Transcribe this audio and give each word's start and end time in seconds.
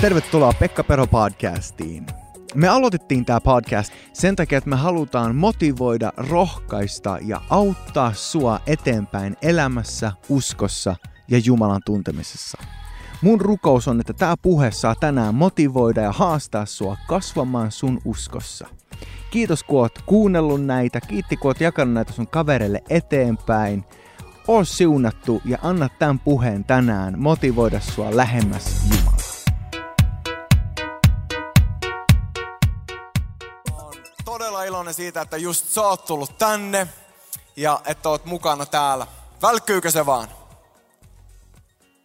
Tervetuloa 0.00 0.52
Pekka 0.52 0.84
Pero 0.84 1.06
podcastiin. 1.06 2.06
Me 2.54 2.68
aloitettiin 2.68 3.24
tämä 3.24 3.40
podcast 3.40 3.92
sen 4.12 4.36
takia, 4.36 4.58
että 4.58 4.70
me 4.70 4.76
halutaan 4.76 5.36
motivoida, 5.36 6.12
rohkaista 6.16 7.18
ja 7.22 7.40
auttaa 7.50 8.12
sua 8.12 8.60
eteenpäin 8.66 9.36
elämässä, 9.42 10.12
uskossa 10.28 10.96
ja 11.28 11.38
Jumalan 11.38 11.80
tuntemisessa. 11.84 12.58
Mun 13.22 13.40
rukous 13.40 13.88
on, 13.88 14.00
että 14.00 14.12
tämä 14.12 14.36
puhe 14.42 14.70
saa 14.70 14.94
tänään 14.94 15.34
motivoida 15.34 16.00
ja 16.00 16.12
haastaa 16.12 16.66
sua 16.66 16.96
kasvamaan 17.08 17.72
sun 17.72 18.00
uskossa. 18.04 18.66
Kiitos 19.30 19.62
kun 19.62 19.80
oot 19.80 20.02
kuunnellut 20.06 20.64
näitä, 20.64 21.00
kiitti 21.00 21.36
kun 21.36 21.48
oot 21.48 21.60
jakanut 21.60 21.94
näitä 21.94 22.12
sun 22.12 22.26
kavereille 22.26 22.82
eteenpäin. 22.90 23.84
Oo 24.48 24.64
siunattu 24.64 25.42
ja 25.44 25.58
anna 25.62 25.88
tämän 25.98 26.18
puheen 26.18 26.64
tänään 26.64 27.18
motivoida 27.18 27.80
sua 27.80 28.16
lähemmäs 28.16 28.64
Jumalaa. 28.90 29.16
todella 34.24 34.64
iloinen 34.64 34.94
siitä, 34.94 35.20
että 35.20 35.36
just 35.36 35.68
sä 35.68 35.82
oot 35.82 36.04
tullut 36.04 36.38
tänne 36.38 36.88
ja 37.56 37.80
että 37.84 38.08
oot 38.08 38.24
mukana 38.24 38.66
täällä. 38.66 39.06
Välkkyykö 39.42 39.90
se 39.90 40.06
vaan? 40.06 40.28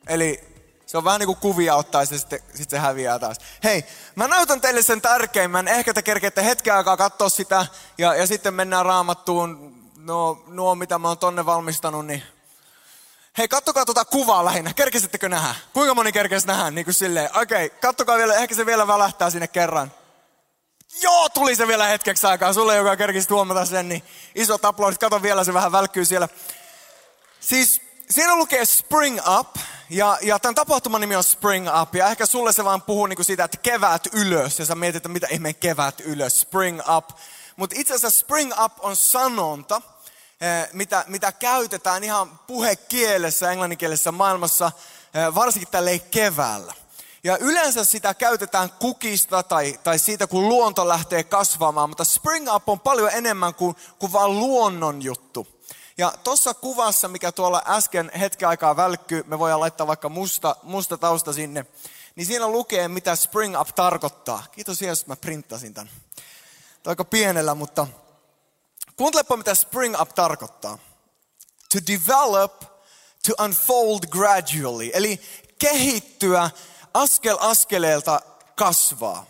Eli 0.08 0.44
se 0.86 0.98
on 0.98 1.04
vähän 1.04 1.20
niin 1.20 1.28
kuin 1.28 1.38
kuvia 1.38 1.76
ottaa 1.76 2.02
ja 2.02 2.06
sitten 2.06 2.40
sit 2.54 2.70
se 2.70 2.80
häviää 2.80 3.20
taas. 3.20 3.38
Hei, 3.64 3.86
mä 4.16 4.28
näytän 4.28 4.62
teille 4.62 4.82
sen 4.82 5.02
tärkeimmän. 5.02 5.68
Ehkä 5.68 5.94
te 5.94 6.02
kerkeette 6.02 6.46
hetken 6.46 6.76
aikaa 6.76 6.98
katsoa 6.98 7.30
sitä 7.30 7.66
ja, 7.98 8.16
ja 8.16 8.28
sitten 8.28 8.54
mennään 8.54 8.86
raamattuun. 8.86 9.81
No, 10.04 10.44
nuo 10.48 10.76
mitä 10.76 11.00
mä 11.00 11.08
oon 11.08 11.18
tonne 11.18 11.46
valmistanut, 11.46 12.06
niin 12.06 12.24
Hei, 13.38 13.48
kattokaa 13.48 13.86
tuota 13.86 14.06
kuvaa 14.06 14.46
lähinnä. 14.46 14.74
Kerkesittekö 14.74 15.30
nähdä? 15.30 15.56
Kuinka 15.74 15.96
moni 15.96 16.12
kerkesi 16.12 16.48
nähdä? 16.48 16.72
Niin 16.72 16.86
kuin 16.86 16.94
silleen. 16.94 17.30
Okei, 17.38 17.66
okay, 17.66 17.80
kattokaa 17.80 18.18
vielä. 18.18 18.36
Ehkä 18.36 18.56
se 18.56 18.66
vielä 18.66 18.88
välähtää 18.88 19.30
sinne 19.30 19.48
kerran. 19.48 19.92
Joo, 21.02 21.30
tuli 21.30 21.56
se 21.56 21.68
vielä 21.68 21.88
hetkeksi 21.88 22.28
aikaa. 22.28 22.54
Sulle, 22.54 22.76
joka 22.76 22.98
kerkisi 22.98 23.30
huomata 23.30 23.66
sen, 23.66 23.90
niin 23.90 24.04
iso 24.36 24.58
aplodit. 24.64 24.98
Kato 24.98 25.22
vielä, 25.22 25.44
se 25.44 25.54
vähän 25.54 25.72
välkkyy 25.72 26.06
siellä. 26.06 26.28
Siis 27.40 27.82
siinä 28.10 28.36
lukee 28.36 28.66
Spring 28.66 29.20
Up, 29.40 29.48
ja, 29.90 30.18
ja 30.22 30.40
tämän 30.40 30.56
tapahtuman 30.56 31.02
nimi 31.02 31.16
on 31.16 31.24
Spring 31.24 31.68
Up, 31.82 31.96
ja 31.96 32.08
ehkä 32.08 32.26
sulle 32.26 32.54
se 32.54 32.64
vaan 32.64 32.82
puhuu 32.82 33.06
niinku 33.06 33.24
siitä, 33.24 33.44
että 33.44 33.58
kevät 33.58 34.08
ylös, 34.14 34.60
ja 34.60 34.66
sä 34.66 34.76
mietit, 34.76 34.96
että 34.96 35.10
mitä 35.10 35.28
ihmeen 35.32 35.56
kevät 35.56 36.00
ylös, 36.00 36.40
Spring 36.40 36.82
Up. 36.98 37.10
Mutta 37.56 37.76
itse 37.80 37.94
asiassa 37.94 38.20
Spring 38.20 38.54
Up 38.64 38.74
on 38.80 38.96
sanonta, 38.96 39.82
mitä, 40.74 41.06
mitä 41.08 41.32
käytetään 41.32 42.04
ihan 42.04 42.40
puhekielessä, 42.48 43.52
englanninkielisessä 43.52 44.12
maailmassa, 44.12 44.72
eh, 45.14 45.36
varsinkin 45.36 45.72
tälleen 45.72 46.02
keväällä. 46.02 46.74
Ja 47.24 47.38
yleensä 47.38 47.86
sitä 47.86 48.14
käytetään 48.14 48.70
kukista 48.72 49.44
tai, 49.44 49.80
tai 49.84 50.00
siitä, 50.00 50.28
kun 50.28 50.50
luonto 50.50 50.88
lähtee 50.88 51.24
kasvamaan, 51.24 51.90
mutta 51.90 52.04
Spring 52.04 52.56
Up 52.56 52.70
on 52.70 52.80
paljon 52.80 53.10
enemmän 53.14 53.56
kuin, 53.56 53.76
kuin 54.00 54.14
vain 54.14 54.40
luonnon 54.40 55.02
juttu. 55.02 55.48
Ja 55.98 56.14
tuossa 56.24 56.54
kuvassa, 56.54 57.08
mikä 57.08 57.32
tuolla 57.32 57.64
äsken 57.66 58.12
hetken 58.20 58.50
aikaa 58.50 58.76
välkkyy, 58.76 59.24
me 59.28 59.40
voidaan 59.40 59.60
laittaa 59.60 59.88
vaikka 59.88 60.10
musta, 60.10 60.56
musta 60.64 60.98
tausta 60.98 61.34
sinne, 61.34 61.66
niin 62.16 62.26
siinä 62.26 62.48
lukee, 62.48 62.88
mitä 62.88 63.16
Spring 63.16 63.60
Up 63.60 63.68
tarkoittaa. 63.76 64.44
Kiitos 64.52 64.82
että 64.82 65.06
mä 65.08 65.16
printtasin 65.16 65.74
tämän. 65.74 65.94
Tämä 66.84 66.92
aika 66.92 67.06
pienellä, 67.06 67.56
mutta 67.56 67.88
kuuntelepa, 69.02 69.38
mitä 69.38 69.56
Spring 69.56 70.02
Up 70.02 70.10
tarkoittaa. 70.10 70.78
To 71.74 71.80
develop, 71.88 72.62
to 73.28 73.44
unfold 73.44 74.00
gradually, 74.10 74.90
eli 74.94 75.22
kehittyä 75.60 76.50
askel 76.94 77.38
askeleelta 77.40 78.22
kasvaa. 78.56 79.26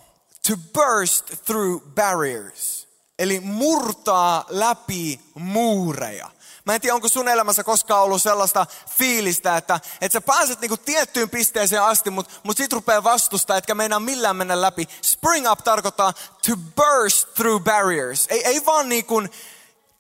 To 0.48 0.54
burst 0.74 1.26
through 1.46 1.84
barriers. 1.96 2.88
Eli 3.20 3.40
murtaa 3.40 4.46
läpi 4.50 5.20
muureja. 5.36 6.30
Mä 6.66 6.76
en 6.76 6.82
tiedä, 6.82 6.96
onko 6.96 7.10
sun 7.10 7.28
elämässä 7.28 7.64
koskaan 7.64 8.04
ollut 8.04 8.22
sellaista 8.22 8.66
fiilistä, 8.98 9.58
että, 9.58 9.80
että 10.02 10.14
sä 10.14 10.22
pääset 10.22 10.62
niinku 10.62 10.78
tiettyyn 10.78 11.30
pisteeseen 11.30 11.84
asti, 11.84 12.10
mutta 12.10 12.34
mut 12.44 12.58
sit 12.58 12.74
rupeaa 12.74 13.04
vastusta, 13.04 13.58
etkä 13.58 13.76
meinaa 13.76 14.00
millään 14.00 14.36
mennä 14.36 14.62
läpi. 14.62 14.88
Spring 15.02 15.52
up 15.52 15.60
tarkoittaa 15.64 16.14
to 16.48 16.56
burst 16.76 17.34
through 17.34 17.64
barriers. 17.64 18.28
Ei, 18.30 18.46
ei 18.46 18.66
vaan 18.66 18.90
niin 18.90 19.06
kuin 19.06 19.30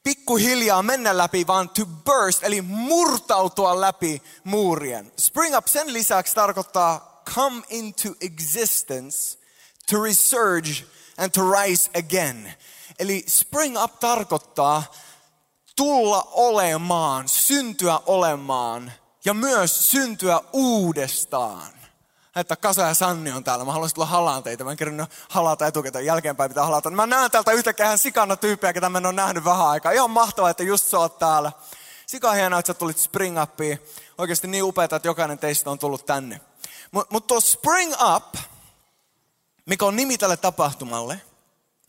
pikkuhiljaa 0.03 0.83
mennä 0.83 1.17
läpi, 1.17 1.47
vaan 1.47 1.69
to 1.69 1.85
burst, 1.85 2.43
eli 2.43 2.61
murtautua 2.61 3.81
läpi 3.81 4.21
muurien. 4.43 5.11
Spring 5.19 5.57
up 5.57 5.67
sen 5.67 5.93
lisäksi 5.93 6.35
tarkoittaa 6.35 7.23
come 7.35 7.61
into 7.69 8.09
existence 8.21 9.37
to 9.89 10.03
resurge 10.03 10.71
and 11.17 11.31
to 11.31 11.51
rise 11.51 11.89
again. 11.99 12.53
Eli 12.99 13.23
spring 13.27 13.83
up 13.83 13.99
tarkoittaa 13.99 14.83
tulla 15.75 16.27
olemaan, 16.31 17.29
syntyä 17.29 17.99
olemaan 18.05 18.91
ja 19.25 19.33
myös 19.33 19.91
syntyä 19.91 20.41
uudestaan. 20.53 21.80
Että 22.35 22.55
Kasa 22.55 22.81
ja 22.81 22.93
Sanni 22.93 23.31
on 23.31 23.43
täällä. 23.43 23.65
Mä 23.65 23.71
haluaisin 23.71 23.95
tulla 23.95 24.07
halaan 24.07 24.43
teitä. 24.43 24.63
Mä 24.63 24.71
en 24.71 24.77
kerran 24.77 25.07
halata 25.29 25.67
etukäteen. 25.67 26.05
Jälkeenpäin 26.05 26.49
pitää 26.49 26.65
halata. 26.65 26.89
Mä 26.89 27.07
näen 27.07 27.31
täältä 27.31 27.51
yhtäkään 27.51 27.97
sikana 27.97 28.35
tyyppiä, 28.35 28.73
ketä 28.73 28.89
mä 28.89 28.97
en 28.97 29.05
ole 29.05 29.13
nähnyt 29.13 29.45
vähän 29.45 29.67
aikaa. 29.67 29.91
Ihan 29.91 30.09
mahtavaa, 30.09 30.49
että 30.49 30.63
just 30.63 30.85
sä 30.85 30.99
oot 30.99 31.19
täällä. 31.19 31.51
Sika 32.05 32.31
hienoa, 32.31 32.59
että 32.59 32.67
sä 32.67 32.73
tulit 32.73 32.97
Spring 32.97 33.41
Upiin. 33.41 33.79
Oikeasti 34.17 34.47
niin 34.47 34.63
upeaa, 34.63 34.85
että 34.85 35.07
jokainen 35.07 35.39
teistä 35.39 35.69
on 35.69 35.79
tullut 35.79 36.05
tänne. 36.05 36.41
Mutta 36.91 37.13
mut 37.13 37.27
tuo 37.27 37.41
Spring 37.41 37.93
Up, 38.15 38.35
mikä 39.65 39.85
on 39.85 39.95
nimi 39.95 40.17
tälle 40.17 40.37
tapahtumalle, 40.37 41.21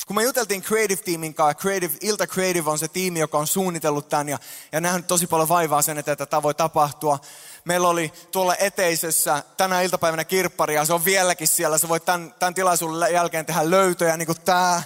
kun 0.07 0.17
me 0.17 0.23
juteltiin 0.23 0.63
Creative 0.63 1.03
Teamin 1.03 1.35
kanssa, 1.35 1.61
Creative, 1.63 1.93
Ilta 2.01 2.27
Creative 2.27 2.71
on 2.71 2.79
se 2.79 2.89
tiimi, 2.89 3.21
joka 3.21 3.39
on 3.39 3.47
suunnitellut 3.47 4.09
tämän 4.09 4.29
ja, 4.29 4.39
ja 4.73 4.81
nähnyt 4.81 5.07
tosi 5.07 5.27
paljon 5.27 5.49
vaivaa 5.49 5.83
sen, 5.83 5.99
että 5.99 6.27
tämä 6.27 6.43
voi 6.43 6.55
tapahtua. 6.55 7.19
Meillä 7.65 7.89
oli 7.89 8.13
tuolla 8.33 8.57
eteisessä 8.57 9.43
tänä 9.57 9.81
iltapäivänä 9.83 10.25
kirppari 10.25 10.75
ja 10.75 10.85
se 10.85 10.93
on 10.93 11.05
vieläkin 11.05 11.49
siellä. 11.49 11.79
Sä 11.79 11.89
voit 11.89 12.05
tämän, 12.05 12.35
tämän 12.39 12.55
tilaisuuden 12.55 13.13
jälkeen 13.13 13.47
tehdä 13.47 13.71
löytöjä, 13.71 14.17
niin 14.17 14.27
kuin 14.27 14.41
tämä. 14.41 14.83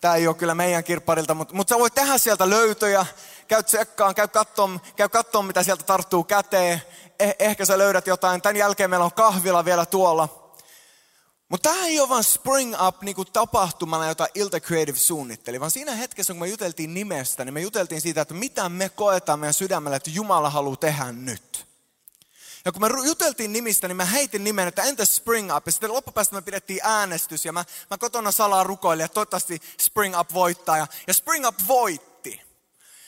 Tämä 0.00 0.14
ei 0.14 0.26
ole 0.26 0.36
kyllä 0.36 0.54
meidän 0.54 0.84
kirpparilta, 0.84 1.34
mutta, 1.34 1.54
mutta 1.54 1.74
sä 1.74 1.78
voit 1.78 1.94
tehdä 1.94 2.18
sieltä 2.18 2.50
löytöjä. 2.50 3.06
Käy 3.48 3.62
tsekkaan, 3.62 4.14
käy 4.14 4.28
katsomaan, 4.28 4.80
käy 4.96 5.08
katsomaan 5.08 5.46
mitä 5.46 5.62
sieltä 5.62 5.84
tarttuu 5.84 6.24
käteen 6.24 6.82
eh, 7.18 7.36
ehkä 7.38 7.64
sä 7.64 7.78
löydät 7.78 8.06
jotain. 8.06 8.42
Tämän 8.42 8.56
jälkeen 8.56 8.90
meillä 8.90 9.04
on 9.04 9.12
kahvila 9.12 9.64
vielä 9.64 9.86
tuolla. 9.86 10.39
Mutta 11.50 11.70
tämä 11.70 11.86
ei 11.86 12.00
ole 12.00 12.08
vain 12.08 12.24
Spring 12.24 12.74
Up 12.86 13.02
niin 13.02 13.16
tapahtumana, 13.32 14.08
jota 14.08 14.28
Ilta 14.34 14.60
Creative 14.60 14.98
suunnitteli, 14.98 15.60
vaan 15.60 15.70
siinä 15.70 15.94
hetkessä, 15.94 16.32
kun 16.32 16.40
me 16.40 16.48
juteltiin 16.48 16.94
nimestä, 16.94 17.44
niin 17.44 17.54
me 17.54 17.60
juteltiin 17.60 18.00
siitä, 18.00 18.20
että 18.20 18.34
mitä 18.34 18.68
me 18.68 18.88
koetaan 18.88 19.38
meidän 19.38 19.54
sydämellä, 19.54 19.96
että 19.96 20.10
Jumala 20.10 20.50
haluaa 20.50 20.76
tehdä 20.76 21.12
nyt. 21.12 21.66
Ja 22.64 22.72
kun 22.72 22.82
me 22.82 22.88
juteltiin 23.06 23.52
nimistä, 23.52 23.88
niin 23.88 23.96
mä 23.96 24.04
heitin 24.04 24.44
nimen, 24.44 24.68
että 24.68 24.82
entä 24.82 25.04
Spring 25.04 25.56
Up? 25.56 25.66
Ja 25.66 25.72
sitten 25.72 25.92
loppupäästä 25.92 26.34
me 26.34 26.42
pidettiin 26.42 26.80
äänestys 26.82 27.44
ja 27.44 27.52
mä, 27.52 27.64
mä 27.90 27.98
kotona 27.98 28.32
salaa 28.32 28.64
rukoilin, 28.64 29.04
että 29.04 29.14
toivottavasti 29.14 29.62
Spring 29.80 30.20
Up 30.20 30.34
voittaa. 30.34 30.76
Ja, 30.76 30.86
ja 31.06 31.14
Spring 31.14 31.46
Up 31.46 31.56
voitti. 31.68 32.40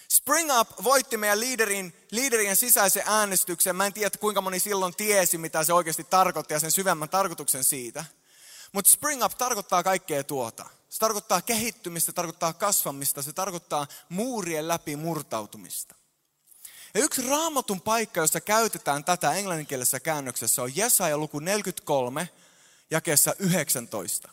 Spring 0.08 0.50
Up 0.60 0.68
voitti 0.84 1.16
meidän 1.16 1.40
liiderin, 1.40 1.94
liiderien 2.10 2.56
sisäisen 2.56 3.02
äänestyksen. 3.06 3.76
Mä 3.76 3.86
en 3.86 3.92
tiedä, 3.92 4.18
kuinka 4.20 4.40
moni 4.40 4.58
silloin 4.60 4.94
tiesi, 4.96 5.38
mitä 5.38 5.64
se 5.64 5.72
oikeasti 5.72 6.04
tarkoitti 6.04 6.54
ja 6.54 6.60
sen 6.60 6.70
syvemmän 6.70 7.08
tarkoituksen 7.08 7.64
siitä. 7.64 8.04
Mutta 8.72 8.90
Spring 8.90 9.24
Up 9.24 9.32
tarkoittaa 9.38 9.82
kaikkea 9.82 10.24
tuota. 10.24 10.66
Se 10.88 10.98
tarkoittaa 10.98 11.42
kehittymistä, 11.42 12.06
se 12.06 12.12
tarkoittaa 12.12 12.52
kasvamista, 12.52 13.22
se 13.22 13.32
tarkoittaa 13.32 13.86
muurien 14.08 14.68
läpi 14.68 14.96
murtautumista. 14.96 15.94
Ja 16.94 17.00
yksi 17.00 17.28
raamatun 17.28 17.80
paikka, 17.80 18.20
jossa 18.20 18.40
käytetään 18.40 19.04
tätä 19.04 19.32
englanninkielisessä 19.32 20.00
käännöksessä, 20.00 20.62
on 20.62 20.76
Jesaja 20.76 21.18
luku 21.18 21.38
43, 21.38 22.28
jakeessa 22.90 23.34
19. 23.38 24.28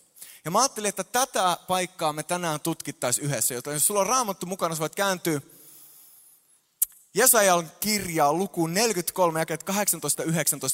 Ja 0.46 0.52
mä 0.52 0.60
ajattelin, 0.60 0.90
että 0.90 1.04
tätä 1.04 1.58
paikkaa 1.68 2.14
me 2.14 2.24
tänään 2.24 2.60
tutkittaisiin 2.60 3.26
yhdessä, 3.26 3.54
joten 3.54 3.74
jos 3.74 3.88
sulla 3.88 4.00
on 4.00 4.08
raamattu 4.08 4.46
mukana, 4.46 4.76
sä 4.76 4.80
voit 4.80 4.96
kääntyä 4.96 5.42
Jesajan 7.14 7.72
kirjaa 7.80 8.34
lukuun 8.34 8.74
43, 8.74 9.40
jakeet 9.40 9.64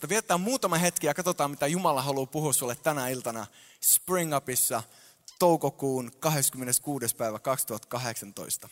18-19. 0.05 0.09
Viettää 0.09 0.37
muutama 0.37 0.77
hetki 0.77 1.07
ja 1.07 1.13
katsotaan, 1.13 1.51
mitä 1.51 1.67
Jumala 1.67 2.01
haluaa 2.01 2.25
puhua 2.25 2.53
sulle 2.53 2.75
tänä 2.75 3.07
iltana 3.07 3.47
Spring 3.81 4.35
Upissa 4.35 4.83
toukokuun 5.39 6.11
26. 6.19 7.15
päivä 7.15 7.39
2018. 7.39 8.69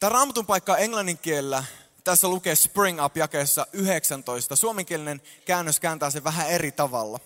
Tämä 0.00 0.10
raamatun 0.10 0.46
paikka 0.46 0.76
englannin 0.76 1.18
kielellä, 1.18 1.64
tässä 2.04 2.28
lukee 2.28 2.54
Spring 2.54 3.04
Up 3.04 3.16
jakeessa 3.16 3.66
19. 3.72 4.56
Suomenkielinen 4.56 5.22
käännös 5.44 5.80
kääntää 5.80 6.10
sen 6.10 6.24
vähän 6.24 6.50
eri 6.50 6.72
tavalla. 6.72 7.20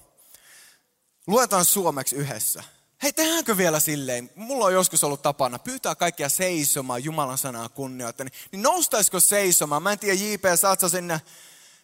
Luetaan 1.26 1.64
suomeksi 1.64 2.16
yhdessä. 2.16 2.64
Hei, 3.02 3.12
tehdäänkö 3.12 3.56
vielä 3.56 3.80
silleen? 3.80 4.30
Mulla 4.34 4.64
on 4.64 4.72
joskus 4.72 5.04
ollut 5.04 5.22
tapana 5.22 5.58
pyytää 5.58 5.94
kaikkia 5.94 6.28
seisomaan 6.28 7.04
Jumalan 7.04 7.38
sanaa 7.38 7.68
kunnioittaen. 7.68 8.30
Niin 8.52 8.62
noustaisiko 8.62 9.20
seisomaan? 9.20 9.82
Mä 9.82 9.92
en 9.92 9.98
tiedä, 9.98 10.14
JP, 10.14 10.42
saat 10.56 10.80
sä 10.80 10.88
sinne 10.88 11.20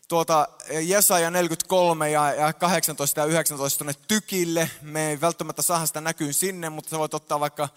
tuota 0.09 0.49
Jesaja 0.83 1.31
43 1.31 2.11
ja, 2.11 2.35
ja 2.35 2.53
18 2.53 3.21
ja 3.21 3.27
19 3.27 3.79
tuonne 3.79 3.95
tykille. 4.09 4.71
Me 4.83 5.11
ei 5.11 5.21
välttämättä 5.21 5.63
saada 5.63 5.87
sitä 5.87 6.01
näkyyn 6.01 6.35
sinne, 6.35 6.71
mutta 6.71 6.91
sä 6.91 6.99
voit 6.99 7.15
ottaa 7.15 7.41
vaikka 7.41 7.69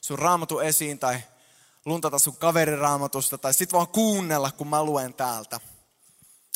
sun 0.00 0.18
raamatu 0.18 0.58
esiin 0.58 0.98
tai 0.98 1.18
luntata 1.84 2.18
sun 2.18 2.36
kaveriraamatusta 2.36 3.38
tai 3.38 3.54
sit 3.54 3.72
vaan 3.72 3.88
kuunnella, 3.88 4.52
kun 4.52 4.68
mä 4.68 4.84
luen 4.84 5.14
täältä. 5.14 5.60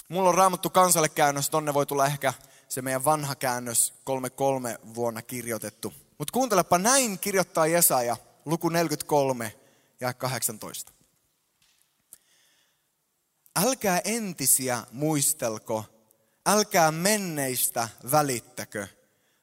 Mulla 0.09 0.29
on 0.29 0.35
raamattu 0.35 0.71
kansalle 0.71 1.09
käännös, 1.09 1.51
tonne 1.51 1.75
voi 1.75 1.87
tulla 1.87 2.07
ehkä 2.07 2.35
se 2.69 2.83
meidän 2.83 3.05
vanha 3.05 3.35
käännös 3.35 3.95
33 4.05 4.79
vuonna 4.95 5.23
kirjoitettu. 5.23 5.95
Mutta 6.21 6.33
kuuntelepa, 6.33 6.79
näin 6.79 7.19
kirjoittaa 7.19 7.67
Jesaja, 7.67 8.17
luku 8.45 8.69
43 8.69 9.55
ja 10.01 10.15
18. 10.15 10.93
Älkää 13.57 14.01
entisiä 14.05 14.87
muistelko, 14.93 15.85
älkää 16.47 16.93
menneistä 16.93 17.89
välittäkö. 18.11 18.87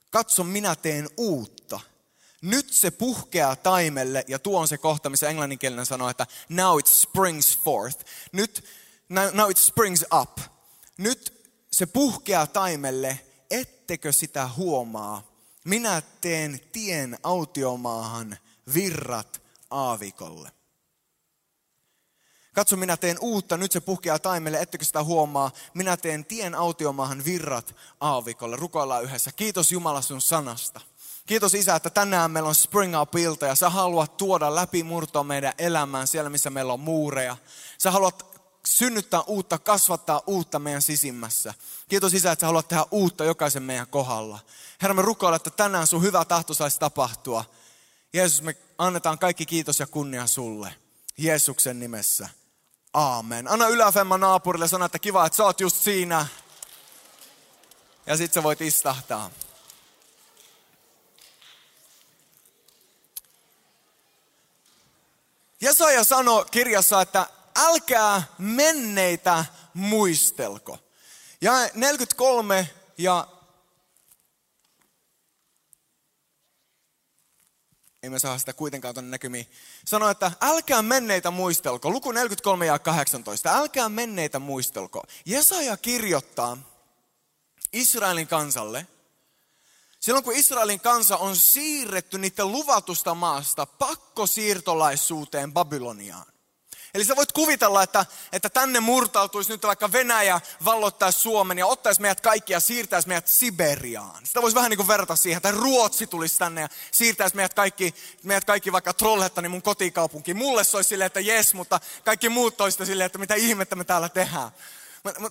Katso, 0.10 0.44
minä 0.44 0.76
teen 0.76 1.10
uutta. 1.18 1.80
Nyt 2.42 2.74
se 2.74 2.92
puhkeaa 2.92 3.56
taimelle, 3.56 4.26
ja 4.28 4.40
tuo 4.40 4.60
on 4.60 4.68
se 4.68 4.78
kohta, 4.78 5.10
missä 5.10 5.30
englanninkielinen 5.30 5.86
sanoo, 5.86 6.10
että 6.10 6.28
now 6.50 6.80
it 6.80 6.88
springs 6.88 7.58
forth. 7.58 8.06
Nyt, 8.32 8.66
now 9.10 9.52
it 9.52 9.58
springs 9.58 10.06
up. 10.22 10.40
Nyt 10.98 11.50
se 11.72 11.86
puhkeaa 11.86 12.48
taimelle, 12.48 13.20
ettekö 13.52 14.12
sitä 14.12 14.50
huomaa? 14.58 15.37
Minä 15.68 16.02
teen 16.22 16.60
tien 16.72 17.18
autiomaahan, 17.24 18.38
virrat 18.74 19.42
aavikolle. 19.70 20.52
Katso, 22.54 22.76
minä 22.78 22.98
teen 22.98 23.18
uutta, 23.22 23.58
nyt 23.58 23.72
se 23.72 23.80
puhkeaa 23.80 24.20
taimelle, 24.20 24.62
ettekö 24.62 24.86
sitä 24.86 25.04
huomaa. 25.04 25.52
Minä 25.74 25.98
teen 25.98 26.26
tien 26.26 26.56
autiomaahan 26.56 27.26
virrat 27.26 27.76
aavikolle. 28.00 28.56
Rukoillaan 28.56 29.04
yhdessä. 29.04 29.32
Kiitos 29.32 29.72
Jumala 29.72 30.02
sun 30.02 30.22
sanasta. 30.22 30.82
Kiitos 31.26 31.54
Isä, 31.54 31.76
että 31.76 31.90
tänään 31.90 32.32
meillä 32.32 32.50
on 32.50 32.56
Spring 32.56 33.02
Up-ilta 33.02 33.46
ja 33.46 33.56
sä 33.56 33.70
haluat 33.70 34.18
tuoda 34.18 34.56
läpimurtoa 34.56 35.24
meidän 35.24 35.54
elämään 35.58 36.08
siellä, 36.08 36.30
missä 36.30 36.50
meillä 36.50 36.74
on 36.74 36.80
muureja. 36.80 37.38
Sä 37.78 37.92
haluat 37.92 38.37
synnyttää 38.68 39.22
uutta, 39.22 39.58
kasvattaa 39.58 40.22
uutta 40.28 40.60
meidän 40.60 40.82
sisimmässä. 40.82 41.54
Kiitos 41.90 42.14
Isä, 42.14 42.32
että 42.32 42.42
sä 42.42 42.48
haluat 42.48 42.68
tehdä 42.68 42.86
uutta 42.92 43.24
jokaisen 43.24 43.64
meidän 43.64 43.88
kohdalla. 43.88 44.40
Herra, 44.82 44.94
me 44.94 45.02
rukoillaan, 45.02 45.36
että 45.36 45.50
tänään 45.50 45.88
sun 45.88 46.02
hyvä 46.02 46.26
tahto 46.26 46.54
saisi 46.54 46.80
tapahtua. 46.80 47.46
Jeesus, 48.14 48.42
me 48.42 48.58
annetaan 48.78 49.20
kaikki 49.20 49.46
kiitos 49.46 49.80
ja 49.80 49.88
kunnia 49.88 50.28
sulle. 50.28 50.76
Jeesuksen 51.18 51.80
nimessä. 51.80 52.30
Aamen. 52.94 53.48
Anna 53.48 53.68
yläfemma 53.68 54.18
naapurille 54.18 54.68
sanoa, 54.68 54.86
että 54.86 55.00
kiva, 55.00 55.26
että 55.26 55.38
sä 55.38 55.44
oot 55.44 55.60
just 55.60 55.76
siinä. 55.76 56.28
Ja 58.06 58.18
sit 58.18 58.34
sä 58.34 58.44
voit 58.44 58.62
istahtaa. 58.62 59.30
Jesaja 65.62 66.04
sanoi 66.04 66.46
kirjassa, 66.52 67.02
että 67.02 67.28
älkää 67.58 68.24
menneitä 68.38 69.46
muistelko. 69.74 70.80
Ja 71.42 71.52
43 71.74 72.70
ja 72.98 73.28
ei 78.04 78.10
me 78.10 78.20
saa 78.20 78.40
sitä 78.40 78.54
kuitenkaan 78.54 78.94
tuonne 78.94 79.12
näkymiin. 79.12 79.48
Sanoi, 79.86 80.12
että 80.12 80.32
älkää 80.42 80.82
menneitä 80.82 81.32
muistelko. 81.32 81.92
Luku 81.92 82.12
43 82.12 82.66
ja 82.66 82.80
18. 82.80 83.58
Älkää 83.58 83.90
menneitä 83.90 84.40
muistelko. 84.40 85.04
Jesaja 85.26 85.78
kirjoittaa 85.78 86.58
Israelin 87.74 88.28
kansalle, 88.28 88.88
silloin 90.00 90.24
kun 90.24 90.36
Israelin 90.36 90.80
kansa 90.80 91.18
on 91.18 91.36
siirretty 91.36 92.18
niiden 92.18 92.52
luvatusta 92.52 93.16
maasta 93.16 93.66
pakkosiirtolaisuuteen 93.66 95.54
Babyloniaan. 95.54 96.26
Eli 96.98 97.06
sä 97.06 97.16
voit 97.16 97.32
kuvitella, 97.32 97.84
että, 97.84 98.06
että 98.32 98.50
tänne 98.50 98.80
murtautuisi 98.80 99.52
nyt 99.52 99.64
vaikka 99.64 99.92
Venäjä 99.92 100.42
valloittaisi 100.66 101.20
Suomen 101.20 101.58
ja 101.58 101.68
ottaisi 101.68 102.02
meidät 102.02 102.22
kaikki 102.22 102.54
ja 102.54 102.60
siirtäisi 102.60 103.08
meidät 103.08 103.28
Siberiaan. 103.28 104.26
Sitä 104.26 104.42
voisi 104.42 104.56
vähän 104.56 104.70
niin 104.70 104.78
kuin 104.78 104.88
verrata 104.88 105.16
siihen, 105.16 105.38
että 105.38 105.52
Ruotsi 105.52 106.08
tulisi 106.08 106.40
tänne 106.40 106.62
ja 106.62 106.70
siirtäisi 106.92 107.36
meidät 107.36 107.54
kaikki, 107.54 107.96
meidät 108.24 108.46
kaikki 108.46 108.72
vaikka 108.72 108.94
Trollhättanin 108.94 109.52
mun 109.52 109.62
kotikaupunkiin. 109.62 110.38
Mulle 110.38 110.64
se 110.64 110.78
olisi 110.78 110.88
silleen, 110.88 111.06
että 111.06 111.20
jes, 111.20 111.54
mutta 111.54 111.80
kaikki 112.06 112.30
muut 112.30 112.58
toista 112.58 112.86
silleen, 112.86 113.06
että 113.06 113.18
mitä 113.18 113.36
ihmettä 113.36 113.76
me 113.76 113.84
täällä 113.84 114.10
tehdään. 114.10 114.52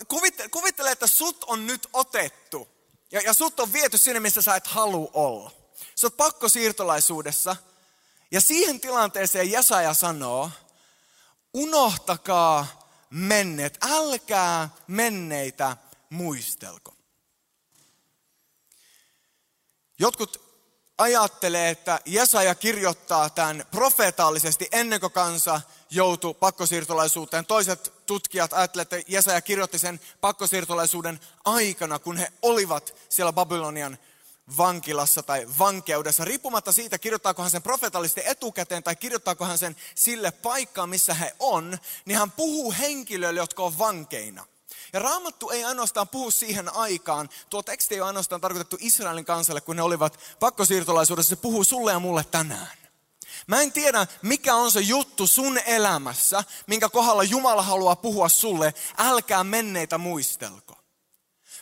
Kuvittele, 0.09 0.49
kuvittele, 0.49 0.91
että 0.91 1.07
sut 1.07 1.45
on 1.45 1.67
nyt 1.67 1.89
otettu 1.93 2.69
ja, 3.13 3.21
ja 3.21 3.33
sut 3.33 3.61
on 3.61 3.73
viety 3.73 3.99
sinne, 3.99 4.21
missä 4.21 4.43
sä 4.43 4.57
et 4.57 4.67
halua 4.67 5.11
olla. 5.15 5.51
Sä 5.95 6.07
oot 6.07 6.17
pakko 6.17 6.49
siirtolaisuudessa 6.49 7.57
ja 8.31 8.41
siihen 8.41 8.81
tilanteeseen 8.81 9.51
Jesaja 9.51 9.95
sanoo, 9.95 10.51
unohtakaa 11.57 12.67
menneet, 13.11 13.79
älkää 13.83 14.69
menneitä 14.87 15.77
muistelko. 16.11 16.95
Jotkut 19.99 20.47
ajattelee, 20.99 21.71
että 21.71 22.01
Jesaja 22.05 22.55
kirjoittaa 22.55 23.31
tämän 23.31 23.65
profeetallisesti 23.71 24.69
ennen 24.73 25.01
kuin 25.01 25.13
kansa 25.13 25.61
joutui 25.91 26.35
pakkosiirtolaisuuteen. 26.35 27.47
Toiset 27.47 27.93
tutkijat 28.07 28.53
ajattelevat, 28.53 28.93
että 28.93 29.13
Jesaja 29.13 29.41
kirjoitti 29.41 29.79
sen 29.79 30.01
pakkosiirtolaisuuden 30.21 31.21
aikana, 31.45 31.99
kun 31.99 32.17
he 32.17 32.33
olivat 32.43 32.95
siellä 33.09 33.33
Babylonian 33.33 33.99
vankilassa 34.57 35.23
tai 35.23 35.47
vankeudessa, 35.59 36.25
riippumatta 36.25 36.73
siitä, 36.73 36.99
kirjoittaako 36.99 37.43
hän 37.43 37.51
sen 37.51 37.63
profetallisesti 37.63 38.23
etukäteen 38.25 38.83
tai 38.83 38.97
kirjoittaako 38.97 39.45
hän 39.45 39.59
sen 39.59 39.77
sille 39.95 40.31
paikkaan, 40.31 40.89
missä 40.89 41.15
he 41.15 41.35
on, 41.39 41.79
niin 42.05 42.19
hän 42.19 42.31
puhuu 42.31 42.75
henkilöille, 42.79 43.41
jotka 43.41 43.63
on 43.63 43.79
vankeina. 43.79 44.47
Ja 44.93 45.01
Raamattu 45.01 45.51
ei 45.51 45.65
ainoastaan 45.65 46.09
puhu 46.09 46.31
siihen 46.31 46.75
aikaan, 46.75 47.29
tuo 47.51 47.63
teksti 47.63 47.95
ei 47.95 48.01
ole 48.01 48.07
ainoastaan 48.07 48.41
tarkoitettu 48.41 48.77
Israelin 48.81 49.25
kansalle, 49.25 49.61
kun 49.61 49.77
ne 49.77 49.83
olivat 49.83 50.19
pakkosiirtolaisuudessa, 50.41 51.31
se 51.31 51.37
puhuu 51.37 51.65
sulle 51.65 51.93
ja 51.93 51.99
mulle 51.99 52.25
tänään. 52.25 52.77
Mä 53.47 53.61
en 53.61 53.73
tiedä, 53.73 54.07
mikä 54.23 54.55
on 54.55 54.71
se 54.71 54.81
juttu 54.81 55.27
sun 55.27 55.59
elämässä, 55.59 56.45
minkä 56.67 56.89
kohdalla 56.89 57.23
Jumala 57.23 57.63
haluaa 57.63 57.97
puhua 57.97 58.29
sulle, 58.29 58.75
älkää 58.99 59.45
menneitä 59.45 59.99
muistelko. 59.99 60.77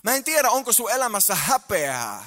Mä 0.02 0.14
en 0.14 0.24
tiedä, 0.24 0.50
onko 0.50 0.72
sun 0.72 0.90
elämässä 0.90 1.34
häpeää, 1.34 2.26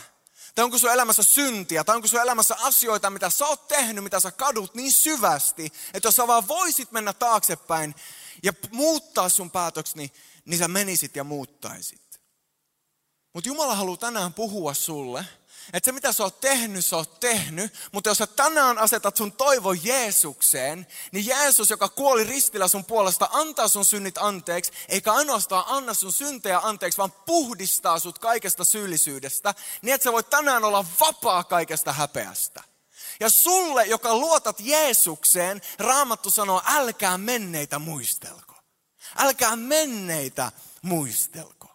tai 0.58 0.64
onko 0.64 0.78
sun 0.78 0.92
elämässä 0.92 1.24
syntiä, 1.24 1.84
tai 1.84 1.96
onko 1.96 2.08
sun 2.08 2.22
elämässä 2.22 2.56
asioita, 2.60 3.10
mitä 3.10 3.30
sä 3.30 3.48
oot 3.48 3.68
tehnyt, 3.68 4.04
mitä 4.04 4.20
sä 4.20 4.32
kadut 4.32 4.76
niin 4.76 4.92
syvästi, 4.92 5.72
että 5.94 6.08
jos 6.08 6.16
sä 6.16 6.28
vaan 6.28 6.48
voisit 6.48 6.92
mennä 6.92 7.14
taaksepäin 7.14 7.96
ja 8.44 8.54
muuttaa 8.72 9.30
sun 9.30 9.52
päätökseni, 9.52 10.04
niin, 10.04 10.12
niin 10.46 10.58
sä 10.58 10.68
menisit 10.68 11.16
ja 11.16 11.24
muuttaisit. 11.24 12.22
Mutta 13.34 13.50
Jumala 13.50 13.76
haluaa 13.76 13.98
tänään 13.98 14.34
puhua 14.34 14.74
sulle, 14.74 15.26
että 15.74 15.86
se 15.88 15.92
mitä 15.92 16.12
sä 16.12 16.24
oot 16.24 16.40
tehnyt, 16.40 16.86
sä 16.86 16.96
oot 16.96 17.20
tehnyt, 17.20 17.74
mutta 17.92 18.10
jos 18.10 18.18
sä 18.18 18.28
tänään 18.28 18.78
asetat 18.78 19.18
sun 19.18 19.32
toivo 19.32 19.74
Jeesukseen, 19.74 20.88
niin 21.12 21.26
Jeesus, 21.26 21.70
joka 21.70 21.90
kuoli 21.90 22.24
ristillä 22.24 22.68
sun 22.68 22.86
puolesta, 22.86 23.30
antaa 23.32 23.68
sun 23.68 23.86
synnit 23.86 24.18
anteeksi, 24.18 24.72
eikä 24.90 25.14
ainoastaan 25.14 25.64
anna 25.68 25.94
sun 25.94 26.14
syntejä 26.14 26.60
anteeksi, 26.64 26.98
vaan 26.98 27.12
puhdistaa 27.12 28.00
sut 28.00 28.20
kaikesta 28.20 28.64
syyllisyydestä, 28.64 29.54
niin 29.82 29.96
että 29.96 30.04
sä 30.04 30.12
voit 30.12 30.30
tänään 30.30 30.64
olla 30.64 30.86
vapaa 31.00 31.44
kaikesta 31.44 31.94
häpeästä. 31.94 32.64
Ja 33.20 33.30
sulle, 33.30 33.86
joka 33.86 34.16
luotat 34.16 34.60
Jeesukseen, 34.60 35.62
Raamattu 35.80 36.30
sanoo, 36.30 36.62
älkää 36.66 37.18
menneitä 37.18 37.80
muistelko. 37.80 38.56
Älkää 39.18 39.56
menneitä 39.56 40.52
muistelko. 40.82 41.68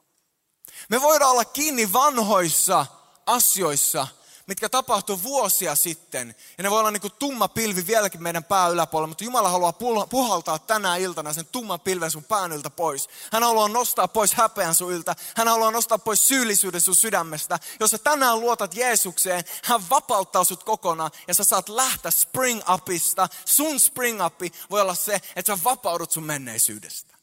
Me 0.89 1.03
voidaan 1.03 1.31
olla 1.31 1.45
kiinni 1.45 1.93
vanhoissa 1.93 2.87
asioissa, 3.27 4.07
mitkä 4.47 4.69
tapahtui 4.69 5.23
vuosia 5.23 5.75
sitten. 5.75 6.35
Ja 6.59 6.63
ne 6.63 6.71
voi 6.71 6.81
olla 6.81 6.91
niin 6.91 7.01
kuin 7.01 7.13
tumma 7.19 7.49
pilvi 7.49 7.87
vieläkin 7.87 8.23
meidän 8.23 8.45
pää 8.45 8.69
yläpuolella, 8.69 9.07
mutta 9.07 9.25
Jumala 9.25 9.49
haluaa 9.49 9.73
puhaltaa 10.11 10.59
tänä 10.59 10.97
iltana 10.97 11.33
sen 11.33 11.47
tumman 11.47 11.81
pilven 11.81 12.11
sun 12.11 12.25
pään 12.25 12.53
yltä 12.53 12.71
pois. 12.71 13.09
Hän 13.33 13.43
haluaa 13.43 13.69
nostaa 13.69 14.09
pois 14.09 14.35
häpeän 14.35 14.75
sun 14.75 14.93
yltä. 14.93 15.17
Hän 15.37 15.49
haluaa 15.49 15.71
nostaa 15.71 15.99
pois 15.99 16.29
syyllisyyden 16.29 16.81
sun 16.81 16.95
sydämestä. 16.95 17.59
Jos 17.81 17.91
sä 17.91 17.99
tänään 17.99 18.41
luotat 18.41 18.75
Jeesukseen, 18.75 19.45
hän 19.65 19.91
vapauttaa 19.91 20.45
sut 20.45 20.65
kokonaan 20.65 21.11
ja 21.29 21.35
sä 21.35 21.45
saat 21.45 21.69
lähteä 21.69 22.11
spring 22.11 22.61
upista. 22.75 23.29
Sun 23.45 23.81
spring 23.81 24.27
upi 24.27 24.53
voi 24.71 24.81
olla 24.81 24.95
se, 24.95 25.21
että 25.37 25.57
sä 25.57 25.65
vapaudut 25.65 26.11
sun 26.11 26.25
menneisyydestä. 26.25 27.17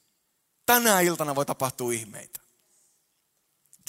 Tänä 0.65 0.99
iltana 0.99 1.35
voi 1.35 1.45
tapahtua 1.45 1.91
ihmeitä. 1.91 2.48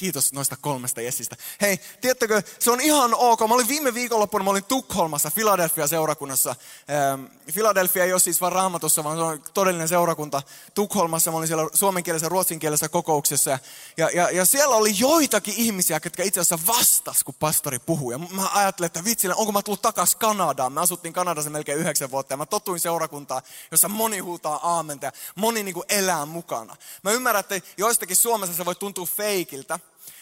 Kiitos 0.00 0.32
noista 0.32 0.56
kolmesta 0.60 1.00
Jessistä. 1.00 1.36
Hei, 1.60 1.80
tiedättekö, 2.00 2.42
se 2.58 2.70
on 2.70 2.80
ihan 2.80 3.14
ok. 3.14 3.40
Mä 3.40 3.54
olin 3.54 3.68
viime 3.68 3.94
viikonloppuna, 3.94 4.44
mä 4.44 4.50
olin 4.50 4.64
Tukholmassa, 4.64 5.30
Philadelphia 5.34 5.86
seurakunnassa. 5.86 6.56
Ähm, 6.90 7.24
Philadelphia 7.52 8.04
ei 8.04 8.12
ole 8.12 8.20
siis 8.20 8.40
vaan 8.40 8.52
raamatussa, 8.52 9.04
vaan 9.04 9.16
se 9.16 9.22
on 9.22 9.42
todellinen 9.54 9.88
seurakunta 9.88 10.42
Tukholmassa. 10.74 11.30
Mä 11.30 11.36
olin 11.36 11.46
siellä 11.48 11.68
suomenkielisessä 11.74 12.26
ja 12.26 12.28
ruotsinkielisessä 12.28 12.88
kokouksessa. 12.88 13.58
Ja, 13.96 14.10
ja, 14.14 14.30
ja 14.30 14.44
siellä 14.44 14.76
oli 14.76 14.98
joitakin 14.98 15.54
ihmisiä, 15.56 16.00
jotka 16.04 16.22
itse 16.22 16.40
asiassa 16.40 16.66
vastas, 16.66 17.24
kun 17.24 17.34
pastori 17.40 17.78
puhui. 17.78 18.14
Ja 18.14 18.18
mä 18.18 18.48
ajattelin, 18.54 18.86
että 18.86 19.04
vitsille, 19.04 19.34
onko 19.34 19.52
mä 19.52 19.62
tullut 19.62 19.82
takaisin 19.82 20.18
Kanadaan. 20.18 20.72
Me 20.72 20.80
asuttiin 20.80 21.14
Kanadassa 21.14 21.50
melkein 21.50 21.78
yhdeksän 21.78 22.10
vuotta 22.10 22.32
ja 22.32 22.36
mä 22.36 22.46
totuin 22.46 22.80
seurakuntaa, 22.80 23.42
jossa 23.70 23.88
moni 23.88 24.18
huutaa 24.18 24.60
aamenta 24.62 25.06
ja 25.06 25.12
moni 25.34 25.62
niin 25.62 25.74
kuin 25.74 25.86
elää 25.88 26.26
mukana. 26.26 26.76
Mä 27.02 27.10
ymmärrän, 27.10 27.40
että 27.40 27.60
joistakin 27.76 28.16
Suomessa 28.16 28.54
se 28.54 28.64
voi 28.64 28.74
tuntua 28.74 29.06
feikiltä, 29.06 29.78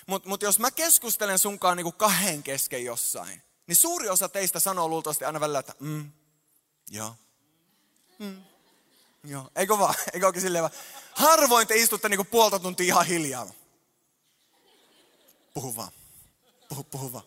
mutta 0.07 0.29
mut 0.29 0.43
jos 0.43 0.59
mä 0.59 0.71
keskustelen 0.71 1.39
sunkaan 1.39 1.77
niin 1.77 1.85
kuin 1.85 1.95
kahden 1.95 2.43
kesken 2.43 2.85
jossain, 2.85 3.43
niin 3.67 3.77
suuri 3.77 4.09
osa 4.09 4.29
teistä 4.29 4.61
sanoo 4.61 4.89
luultavasti 4.89 5.25
aina 5.25 5.41
välillä, 5.41 5.59
että 5.59 5.75
mm, 5.81 6.11
joo, 6.91 7.15
mm, 8.19 8.43
joo. 9.25 9.51
Eikö 9.57 9.79
vaan? 9.79 9.95
Eikö 10.13 10.27
oikein 10.27 10.43
silleen 10.43 10.63
vaan? 10.63 10.75
Harvoin 11.15 11.67
te 11.67 11.75
istutte 11.77 12.09
niin 12.09 12.19
kuin 12.19 12.27
puolta 12.27 12.59
tuntia 12.59 12.87
ihan 12.87 13.07
hiljaa. 13.07 13.47
Puhu 15.55 15.77
vaan. 15.77 15.93
Puhu, 16.69 16.85
puhu 16.85 17.13
vaan. 17.13 17.25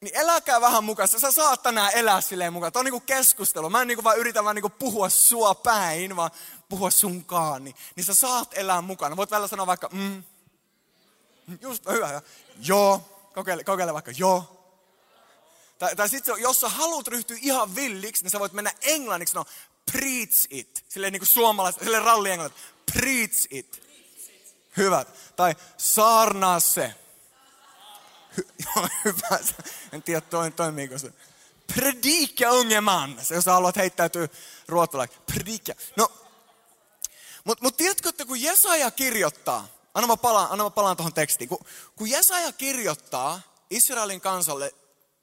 Niin 0.00 0.16
eläkää 0.16 0.60
vähän 0.60 0.84
mukaan. 0.84 1.08
Sä 1.08 1.32
saat 1.32 1.62
tänään 1.62 1.92
elää 1.94 2.20
silleen 2.20 2.52
mukaan. 2.52 2.72
Tämä 2.72 2.80
on 2.80 2.84
niinku 2.84 3.00
keskustelu. 3.00 3.70
Mä 3.70 3.80
en 3.80 3.88
niinku 3.88 4.04
vaan 4.04 4.18
yritä 4.18 4.44
vaan 4.44 4.56
niinku 4.56 4.70
puhua 4.70 5.08
sua 5.08 5.54
päin, 5.54 6.16
vaan 6.16 6.30
puhua 6.68 6.90
sunkaan. 6.90 7.64
Niin, 7.64 7.76
niin 7.96 8.04
sä 8.04 8.14
saat 8.14 8.48
elää 8.58 8.80
mukana. 8.80 9.16
Voit 9.16 9.30
välillä 9.30 9.48
sanoa 9.48 9.66
vaikka, 9.66 9.88
mm, 9.92 10.22
Just, 11.60 11.86
hyvä. 11.88 12.22
Joo. 12.62 13.16
Kokeile, 13.34 13.64
kokeile 13.64 13.94
vaikka 13.94 14.12
joo. 14.16 14.56
Tai, 15.78 15.96
tai 15.96 16.08
sitten 16.08 16.34
jos 16.38 16.60
sä 16.60 16.68
haluat 16.68 17.08
ryhtyä 17.08 17.36
ihan 17.40 17.74
villiksi, 17.74 18.22
niin 18.22 18.30
sä 18.30 18.40
voit 18.40 18.52
mennä 18.52 18.72
englanniksi, 18.80 19.34
no 19.34 19.44
preach 19.92 20.46
it. 20.50 20.84
Silleen 20.88 21.12
niin 21.12 21.20
kuin 21.20 21.28
suomalaiset, 21.28 21.82
silleen 21.82 22.02
ralli 22.02 22.30
englannin. 22.30 22.60
Preach 22.92 23.46
it. 23.50 23.82
Hyvät. 24.76 25.36
Tai 25.36 25.56
saarnaa 25.76 26.60
se. 26.60 26.94
Hy- 28.36 28.88
hyvä. 29.04 29.38
En 29.92 30.02
tiedä, 30.02 30.20
toi, 30.20 30.50
toimiiko 30.50 30.98
se. 30.98 31.12
Predika 31.74 32.52
unge 32.52 32.80
man. 32.80 33.18
Se, 33.22 33.34
jos 33.34 33.44
sä 33.44 33.52
haluat 33.52 33.76
heittäytyä 33.76 34.28
ruottalaiksi. 34.68 35.18
Predika. 35.34 35.72
No, 35.96 36.12
mutta 37.44 37.64
mut 37.64 37.76
tiedätkö, 37.76 38.08
että 38.08 38.24
kun 38.24 38.42
Jesaja 38.42 38.90
kirjoittaa, 38.90 39.68
anna 39.94 40.06
mä 40.06 40.16
palaan, 40.16 40.50
anna 40.50 40.64
mä 40.64 40.70
palaan 40.70 40.96
tuohon 40.96 41.14
tekstiin. 41.14 41.48
Kun, 41.48 41.58
kun 41.96 42.10
Jesaja 42.10 42.52
kirjoittaa 42.52 43.40
Israelin 43.70 44.20
kansalle 44.20 44.74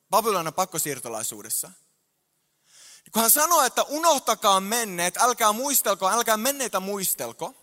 Babylonin 0.10 0.54
pakkosiirtolaisuudessa, 0.54 1.68
niin 1.68 3.12
kun 3.12 3.22
hän 3.22 3.32
sanoo, 3.32 3.62
että 3.62 3.84
unohtakaa 3.84 4.60
menneet, 4.60 5.18
älkää 5.18 5.52
muistelko, 5.52 6.10
älkää 6.10 6.38
menneitä 6.38 6.80
muistelko, 6.80 7.54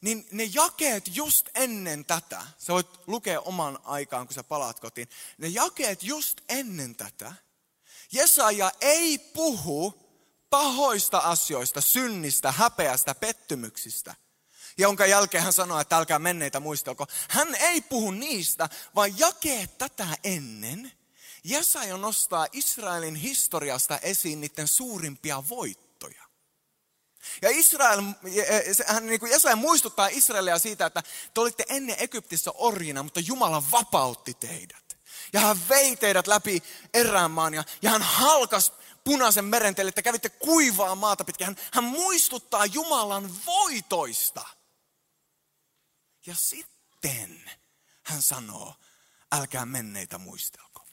niin 0.00 0.28
ne 0.32 0.44
jakeet 0.44 1.16
just 1.16 1.48
ennen 1.54 2.04
tätä, 2.04 2.46
sä 2.58 2.72
voit 2.72 2.88
lukea 3.06 3.40
oman 3.40 3.78
aikaan, 3.84 4.26
kun 4.26 4.34
sä 4.34 4.44
palaat 4.44 4.80
kotiin, 4.80 5.08
ne 5.38 5.48
jakeet 5.48 6.02
just 6.02 6.40
ennen 6.48 6.96
tätä, 6.96 7.32
Jesaja 8.12 8.72
ei 8.80 9.18
puhu 9.18 10.04
pahoista 10.50 11.18
asioista, 11.18 11.80
synnistä, 11.80 12.52
häpeästä, 12.52 13.14
pettymyksistä, 13.14 14.14
jonka 14.78 15.06
jälkeen 15.06 15.44
hän 15.44 15.52
sanoi, 15.52 15.80
että 15.80 15.96
älkää 15.96 16.18
menneitä 16.18 16.60
muistelko. 16.60 17.06
Hän 17.28 17.54
ei 17.54 17.80
puhu 17.80 18.10
niistä, 18.10 18.68
vaan 18.94 19.18
jakee 19.18 19.66
tätä 19.66 20.06
ennen. 20.24 20.92
Jesaja 21.44 21.96
nostaa 21.96 22.46
Israelin 22.52 23.14
historiasta 23.14 23.98
esiin 23.98 24.40
niiden 24.40 24.68
suurimpia 24.68 25.42
voittoja. 25.48 26.24
Ja 27.42 27.50
Israel, 27.50 28.02
hän 28.86 29.06
niin 29.06 29.20
kuin 29.20 29.32
Jesaja 29.32 29.56
muistuttaa 29.56 30.08
Israelia 30.08 30.58
siitä, 30.58 30.86
että 30.86 31.02
te 31.34 31.40
olitte 31.40 31.64
ennen 31.68 31.96
Egyptissä 31.98 32.50
orjina, 32.54 33.02
mutta 33.02 33.20
Jumala 33.20 33.62
vapautti 33.70 34.34
teidät. 34.34 34.98
Ja 35.32 35.40
hän 35.40 35.68
vei 35.68 35.96
teidät 35.96 36.26
läpi 36.26 36.62
eräänmaan 36.94 37.54
ja, 37.54 37.64
ja 37.82 37.90
hän 37.90 38.02
halkas 38.02 38.72
punaisen 39.04 39.44
meren 39.44 39.74
teille, 39.74 39.88
että 39.88 40.02
kävitte 40.02 40.28
kuivaa 40.28 40.94
maata 40.94 41.24
pitkin. 41.24 41.46
Hän, 41.46 41.56
hän 41.72 41.84
muistuttaa 41.84 42.66
Jumalan 42.66 43.30
voitoista. 43.46 44.46
Ja 46.26 46.34
sitten 46.34 47.50
hän 48.02 48.22
sanoo, 48.22 48.74
älkää 49.32 49.66
menneitä 49.66 50.18
muistelko. 50.18 50.84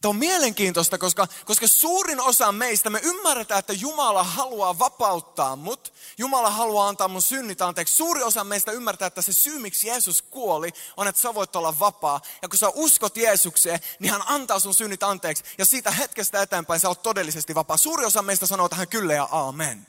Tämä 0.00 0.10
on 0.10 0.16
mielenkiintoista, 0.16 0.98
koska, 0.98 1.26
koska 1.44 1.68
suurin 1.68 2.20
osa 2.20 2.52
meistä, 2.52 2.90
me 2.90 3.00
ymmärretään, 3.02 3.58
että 3.58 3.72
Jumala 3.72 4.22
haluaa 4.22 4.78
vapauttaa 4.78 5.56
mut. 5.56 5.92
Jumala 6.18 6.50
haluaa 6.50 6.88
antaa 6.88 7.08
mun 7.08 7.22
synnit 7.22 7.62
anteeksi. 7.62 7.94
Suuri 7.96 8.22
osa 8.22 8.44
meistä 8.44 8.72
ymmärtää, 8.72 9.06
että 9.06 9.22
se 9.22 9.32
syy, 9.32 9.58
miksi 9.58 9.86
Jeesus 9.86 10.22
kuoli, 10.22 10.72
on, 10.96 11.08
että 11.08 11.20
sä 11.20 11.34
voit 11.34 11.56
olla 11.56 11.78
vapaa. 11.78 12.20
Ja 12.42 12.48
kun 12.48 12.58
sä 12.58 12.68
uskot 12.68 13.16
Jeesukseen, 13.16 13.80
niin 13.98 14.12
hän 14.12 14.22
antaa 14.26 14.60
sun 14.60 14.74
synnit 14.74 15.02
anteeksi. 15.02 15.44
Ja 15.58 15.64
siitä 15.64 15.90
hetkestä 15.90 16.42
eteenpäin 16.42 16.80
sä 16.80 16.88
oot 16.88 17.02
todellisesti 17.02 17.54
vapaa. 17.54 17.76
Suuri 17.76 18.04
osa 18.04 18.22
meistä 18.22 18.46
sanoo 18.46 18.68
tähän 18.68 18.88
kyllä 18.88 19.14
ja 19.14 19.28
aamen. 19.32 19.86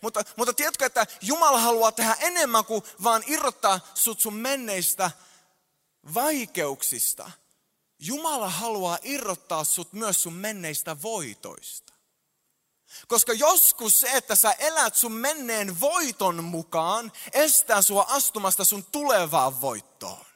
Mutta, 0.00 0.24
mutta 0.36 0.52
tiedätkö, 0.52 0.86
että 0.86 1.06
Jumala 1.22 1.60
haluaa 1.60 1.92
tehdä 1.92 2.16
enemmän 2.20 2.64
kuin 2.64 2.82
vaan 3.02 3.22
irrottaa 3.26 3.80
sut 3.94 4.20
sun 4.20 4.34
menneistä 4.34 5.10
vaikeuksista. 6.14 7.30
Jumala 7.98 8.48
haluaa 8.48 8.98
irrottaa 9.02 9.64
sut 9.64 9.92
myös 9.92 10.22
sun 10.22 10.32
menneistä 10.32 11.02
voitoista. 11.02 11.92
Koska 13.08 13.32
joskus 13.32 14.00
se, 14.00 14.08
että 14.10 14.36
sä 14.36 14.52
elät 14.52 14.96
sun 14.96 15.12
menneen 15.12 15.80
voiton 15.80 16.44
mukaan, 16.44 17.12
estää 17.32 17.82
sua 17.82 18.06
astumasta 18.08 18.64
sun 18.64 18.84
tulevaan 18.84 19.60
voittoon. 19.60 20.26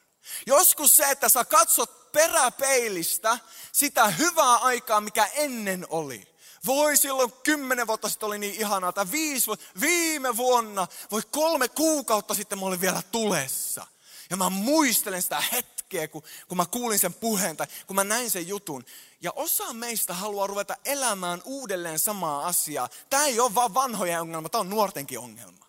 Joskus 0.45 0.97
se, 0.97 1.05
että 1.05 1.29
sä 1.29 1.45
katsot 1.45 2.11
peräpeilistä 2.11 3.39
sitä 3.71 4.09
hyvää 4.09 4.55
aikaa, 4.55 5.01
mikä 5.01 5.25
ennen 5.25 5.87
oli. 5.89 6.30
Voi 6.65 6.97
silloin 6.97 7.33
kymmenen 7.43 7.87
vuotta 7.87 8.09
sitten 8.09 8.27
oli 8.27 8.37
niin 8.37 8.55
ihanaa, 8.55 8.91
tai 8.91 9.05
viisi 9.11 9.47
vuotta, 9.47 9.65
viime 9.81 10.37
vuonna, 10.37 10.87
voi 11.11 11.21
kolme 11.31 11.67
kuukautta 11.67 12.33
sitten 12.33 12.59
mä 12.59 12.65
olin 12.65 12.81
vielä 12.81 13.01
tulessa. 13.11 13.87
Ja 14.29 14.37
mä 14.37 14.49
muistelen 14.49 15.21
sitä 15.21 15.43
hetkeä, 15.51 16.07
kun, 16.07 16.23
kun 16.47 16.57
mä 16.57 16.65
kuulin 16.65 16.99
sen 16.99 17.13
puheen 17.13 17.57
tai 17.57 17.67
kun 17.87 17.95
mä 17.95 18.03
näin 18.03 18.29
sen 18.29 18.47
jutun. 18.47 18.85
Ja 19.21 19.31
osa 19.35 19.73
meistä 19.73 20.13
haluaa 20.13 20.47
ruveta 20.47 20.77
elämään 20.85 21.41
uudelleen 21.45 21.99
samaa 21.99 22.47
asiaa. 22.47 22.89
Tämä 23.09 23.25
ei 23.25 23.39
ole 23.39 23.55
vaan 23.55 23.73
vanhojen 23.73 24.21
ongelma, 24.21 24.49
tämä 24.49 24.59
on 24.59 24.69
nuortenkin 24.69 25.19
ongelma. 25.19 25.65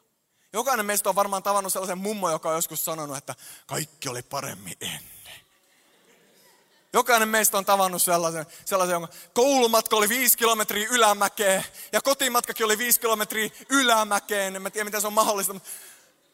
Jokainen 0.53 0.87
meistä 0.87 1.09
on 1.09 1.15
varmaan 1.15 1.43
tavannut 1.43 1.73
sellaisen 1.73 1.99
mummo, 1.99 2.31
joka 2.31 2.49
on 2.49 2.55
joskus 2.55 2.85
sanonut, 2.85 3.17
että 3.17 3.35
kaikki 3.67 4.09
oli 4.09 4.23
paremmin 4.23 4.77
ennen. 4.81 5.22
Jokainen 6.93 7.29
meistä 7.29 7.59
on 7.59 7.65
tavannut 7.65 8.03
sellaisen, 8.03 8.47
sellaisen 8.65 8.95
jonka 8.95 9.09
koulumatka 9.35 9.97
oli 9.97 10.09
viisi 10.09 10.39
kilometriä 10.39 10.89
ylämäkeen 10.91 11.65
ja 11.93 12.01
kotimatkakin 12.01 12.67
oli 12.67 12.79
viisi 12.79 13.01
kilometriä 13.01 13.51
ylämäkeen. 13.69 14.57
En 14.57 14.63
mä 14.63 14.71
tiedä, 14.71 14.85
miten 14.85 15.01
se 15.01 15.07
on 15.07 15.13
mahdollista, 15.13 15.53
mutta, 15.53 15.69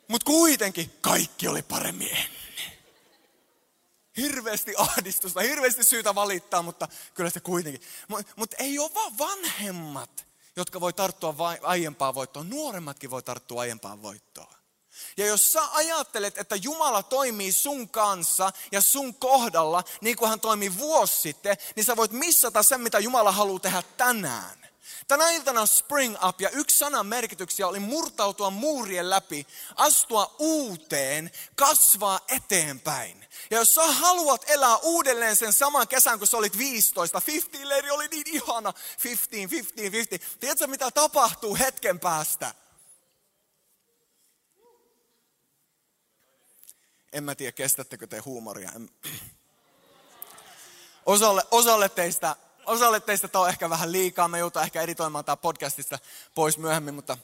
mutta 0.09 0.25
kuitenkin 0.25 0.91
kaikki 1.01 1.49
oli 1.49 1.63
paremmin 1.63 2.09
ennen. 2.09 2.39
Hirveästi 4.17 4.75
ahdistusta, 4.77 5.41
hirveästi 5.41 5.85
syytä 5.85 6.15
valittaa, 6.15 6.63
mutta 6.63 6.89
kyllä 7.15 7.31
se 7.31 7.41
kuitenkin. 7.41 7.83
Mutta 8.09 8.33
mut 8.37 8.55
ei 8.59 8.79
ole 8.79 8.95
vaan 8.95 9.19
vanhemmat, 9.19 10.27
jotka 10.57 10.81
voi 10.81 10.93
tarttua 10.93 11.35
aiempaan 11.63 12.15
voittoon. 12.15 12.51
Nuoremmatkin 12.51 13.11
voi 13.11 13.23
tarttua 13.23 13.61
aiempaan 13.61 14.03
voittoon. 14.03 14.58
Ja 15.17 15.27
jos 15.27 15.53
sä 15.53 15.61
ajattelet, 15.73 16.39
että 16.39 16.57
Jumala 16.57 17.03
toimii 17.03 17.53
sun 17.53 17.89
kanssa 17.89 18.53
ja 18.73 18.81
sun 18.81 19.15
kohdalla, 19.15 19.85
niin 20.01 20.17
kuin 20.17 20.29
hän 20.29 20.41
toimi 20.41 20.79
vuosi 20.79 21.21
sitten, 21.21 21.57
niin 21.77 21.85
sä 21.85 21.97
voit 21.97 22.11
missata 22.11 22.63
sen, 22.63 22.81
mitä 22.81 22.99
Jumala 22.99 23.33
haluaa 23.33 23.61
tehdä 23.61 23.83
tänään. 23.97 24.69
Tänä 25.09 25.31
iltana 25.31 25.67
Spring 25.67 26.17
Up 26.29 26.41
ja 26.41 26.51
yksi 26.51 26.79
sanan 26.79 27.07
merkityksiä 27.07 27.69
oli 27.69 27.81
murtautua 27.81 28.51
muurien 28.51 29.11
läpi, 29.11 29.47
astua 29.77 30.35
uuteen, 30.39 31.31
kasvaa 31.57 32.21
eteenpäin. 32.29 33.27
Ja 33.51 33.57
jos 33.57 33.75
sä 33.75 33.87
haluat 33.87 34.45
elää 34.51 34.77
uudelleen 34.77 35.37
sen 35.37 35.53
saman 35.53 35.89
kesän, 35.89 36.19
kun 36.19 36.29
sä 36.29 36.37
olit 36.37 36.59
15, 36.59 37.23
15 37.27 37.69
leiri 37.69 37.91
oli 37.91 38.09
niin 38.09 38.29
ihana, 38.29 38.73
15, 39.05 39.51
15, 39.51 39.93
15. 39.93 40.39
Tiedätkö 40.41 40.67
mitä 40.67 40.91
tapahtuu 40.91 41.57
hetken 41.57 42.01
päästä? 42.01 42.55
En 47.13 47.25
mä 47.25 47.35
tiedä, 47.35 47.53
kestättekö 47.53 48.07
te 48.07 48.19
huumoria. 48.19 48.71
En... 48.77 48.91
Osalle, 51.07 51.43
osalle, 51.51 51.89
teistä, 51.89 52.37
osalle 52.67 53.01
teistä 53.01 53.29
tämä 53.29 53.43
on 53.43 53.49
ehkä 53.49 53.71
vähän 53.71 53.93
liikaa. 53.93 54.29
Me 54.29 54.39
joutuu 54.39 54.63
ehkä 54.63 54.83
editoimaan 54.83 55.25
tämä 55.25 55.37
podcastista 55.37 55.99
pois 56.35 56.59
myöhemmin, 56.59 56.95
mutta, 56.95 57.19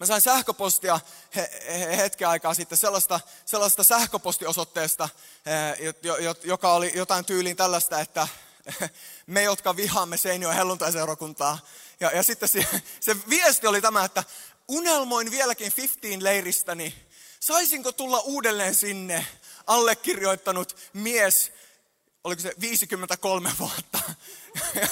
Mä 0.00 0.06
sain 0.06 0.20
sähköpostia 0.20 1.00
he, 1.36 1.50
he, 1.66 1.96
hetken 1.96 2.28
aikaa 2.28 2.54
sitten 2.54 2.78
sellaista, 2.78 3.20
sellaista 3.44 3.84
sähköpostiosoitteesta, 3.84 5.08
joka 6.44 6.72
oli 6.72 6.92
jotain 6.94 7.24
tyyliin 7.24 7.56
tällaista, 7.56 8.00
että 8.00 8.28
me, 9.26 9.42
jotka 9.42 9.76
vihaamme 9.76 10.16
Seinio 10.16 10.50
helluntaiseurakuntaa. 10.50 11.58
Ja, 12.00 12.10
ja 12.10 12.22
sitten 12.22 12.48
se, 12.48 12.66
se 13.00 13.16
viesti 13.28 13.66
oli 13.66 13.80
tämä, 13.80 14.04
että 14.04 14.24
unelmoin 14.68 15.30
vieläkin 15.30 15.72
15 15.76 16.24
leiristäni, 16.24 16.94
saisinko 17.40 17.92
tulla 17.92 18.18
uudelleen 18.18 18.74
sinne, 18.74 19.26
allekirjoittanut 19.66 20.76
mies, 20.92 21.52
oliko 22.24 22.42
se 22.42 22.54
53 22.60 23.50
vuotta. 23.58 24.00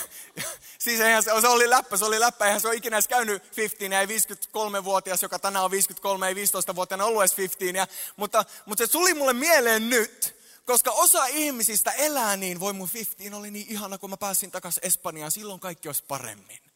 siis 0.79 1.01
eihän 1.01 1.23
se, 1.23 1.31
se 1.41 1.49
oli 1.49 1.71
läppä, 1.71 1.97
se 1.97 2.05
oli 2.05 2.21
läppä, 2.21 2.47
eihän 2.47 2.61
se 2.61 2.69
ole 2.69 2.77
ikinä 2.77 2.97
edes 2.97 3.09
käynyt 3.09 3.57
15, 3.57 3.99
ei 3.99 4.07
53-vuotias, 4.07 5.23
joka 5.23 5.39
tänään 5.39 5.65
on 5.65 5.71
53, 5.71 6.29
ei 6.29 6.35
15-vuotiaana 6.35 7.05
ollut 7.05 7.23
edes 7.23 7.37
15. 7.37 7.79
Ja, 7.79 7.87
mutta, 8.17 8.45
mutta 8.67 8.87
se 8.87 8.93
tuli 8.93 9.15
mulle 9.15 9.33
mieleen 9.33 9.91
nyt, 9.91 10.37
koska 10.65 10.91
osa 10.91 11.27
ihmisistä 11.27 11.91
elää 11.91 12.37
niin, 12.37 12.61
voi 12.61 12.73
mun 12.73 12.89
15 12.95 13.37
oli 13.37 13.51
niin 13.51 13.67
ihana, 13.69 13.99
kun 13.99 14.11
mä 14.11 14.17
pääsin 14.17 14.51
takaisin 14.51 14.87
Espanjaan, 14.87 15.31
silloin 15.31 15.61
kaikki 15.61 15.89
olisi 15.89 16.05
paremmin. 16.09 16.68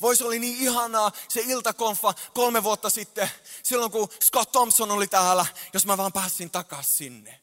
Voisi 0.00 0.24
oli 0.24 0.38
niin 0.38 0.58
ihanaa 0.58 1.12
se 1.28 1.40
iltakonfa 1.40 2.14
kolme 2.34 2.62
vuotta 2.62 2.90
sitten, 2.90 3.30
silloin 3.62 3.92
kun 3.92 4.08
Scott 4.24 4.52
Thompson 4.52 4.90
oli 4.90 5.06
täällä, 5.06 5.46
jos 5.72 5.86
mä 5.86 5.96
vaan 5.96 6.12
pääsin 6.12 6.50
takaisin 6.50 6.96
sinne. 6.96 7.40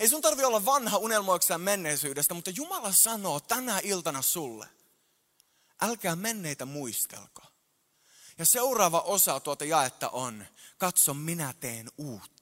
Ei 0.00 0.08
sun 0.08 0.22
tarvi 0.22 0.44
olla 0.44 0.64
vanha 0.64 0.98
unelmoikseen 0.98 1.60
menneisyydestä, 1.60 2.34
mutta 2.34 2.50
Jumala 2.50 2.92
sanoo 2.92 3.40
tänä 3.40 3.80
iltana 3.82 4.22
sulle, 4.22 4.68
älkää 5.82 6.16
menneitä 6.16 6.64
muistelko. 6.64 7.42
Ja 8.38 8.44
seuraava 8.44 9.00
osa 9.00 9.40
tuota 9.40 9.64
jaetta 9.64 10.08
on, 10.08 10.46
katso 10.78 11.14
minä 11.14 11.54
teen 11.60 11.88
uutta. 11.98 12.33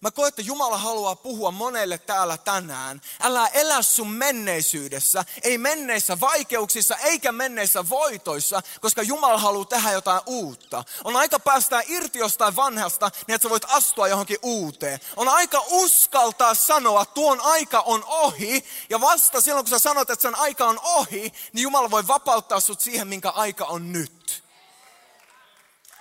Mä 0.00 0.10
koen, 0.10 0.28
että 0.28 0.42
Jumala 0.42 0.78
haluaa 0.78 1.16
puhua 1.16 1.50
monelle 1.50 1.98
täällä 1.98 2.36
tänään. 2.38 3.00
Älä 3.20 3.46
elä 3.46 3.82
sun 3.82 4.08
menneisyydessä, 4.12 5.24
ei 5.42 5.58
menneissä 5.58 6.20
vaikeuksissa 6.20 6.96
eikä 6.96 7.32
menneissä 7.32 7.88
voitoissa, 7.88 8.62
koska 8.80 9.02
Jumala 9.02 9.38
haluaa 9.38 9.64
tehdä 9.64 9.92
jotain 9.92 10.20
uutta. 10.26 10.84
On 11.04 11.16
aika 11.16 11.38
päästää 11.38 11.82
irti 11.86 12.18
jostain 12.18 12.56
vanhasta, 12.56 13.10
niin 13.26 13.34
että 13.34 13.42
sä 13.42 13.50
voit 13.50 13.64
astua 13.68 14.08
johonkin 14.08 14.38
uuteen. 14.42 15.00
On 15.16 15.28
aika 15.28 15.64
uskaltaa 15.70 16.54
sanoa, 16.54 17.04
tuon 17.04 17.40
aika 17.40 17.80
on 17.80 18.04
ohi, 18.04 18.64
ja 18.90 19.00
vasta 19.00 19.40
silloin 19.40 19.64
kun 19.64 19.70
sä 19.70 19.78
sanot, 19.78 20.10
että 20.10 20.22
sen 20.22 20.34
aika 20.34 20.64
on 20.66 20.80
ohi, 20.82 21.32
niin 21.52 21.62
Jumala 21.62 21.90
voi 21.90 22.06
vapauttaa 22.06 22.60
sut 22.60 22.80
siihen, 22.80 23.08
minkä 23.08 23.30
aika 23.30 23.64
on 23.64 23.92
nyt. 23.92 24.44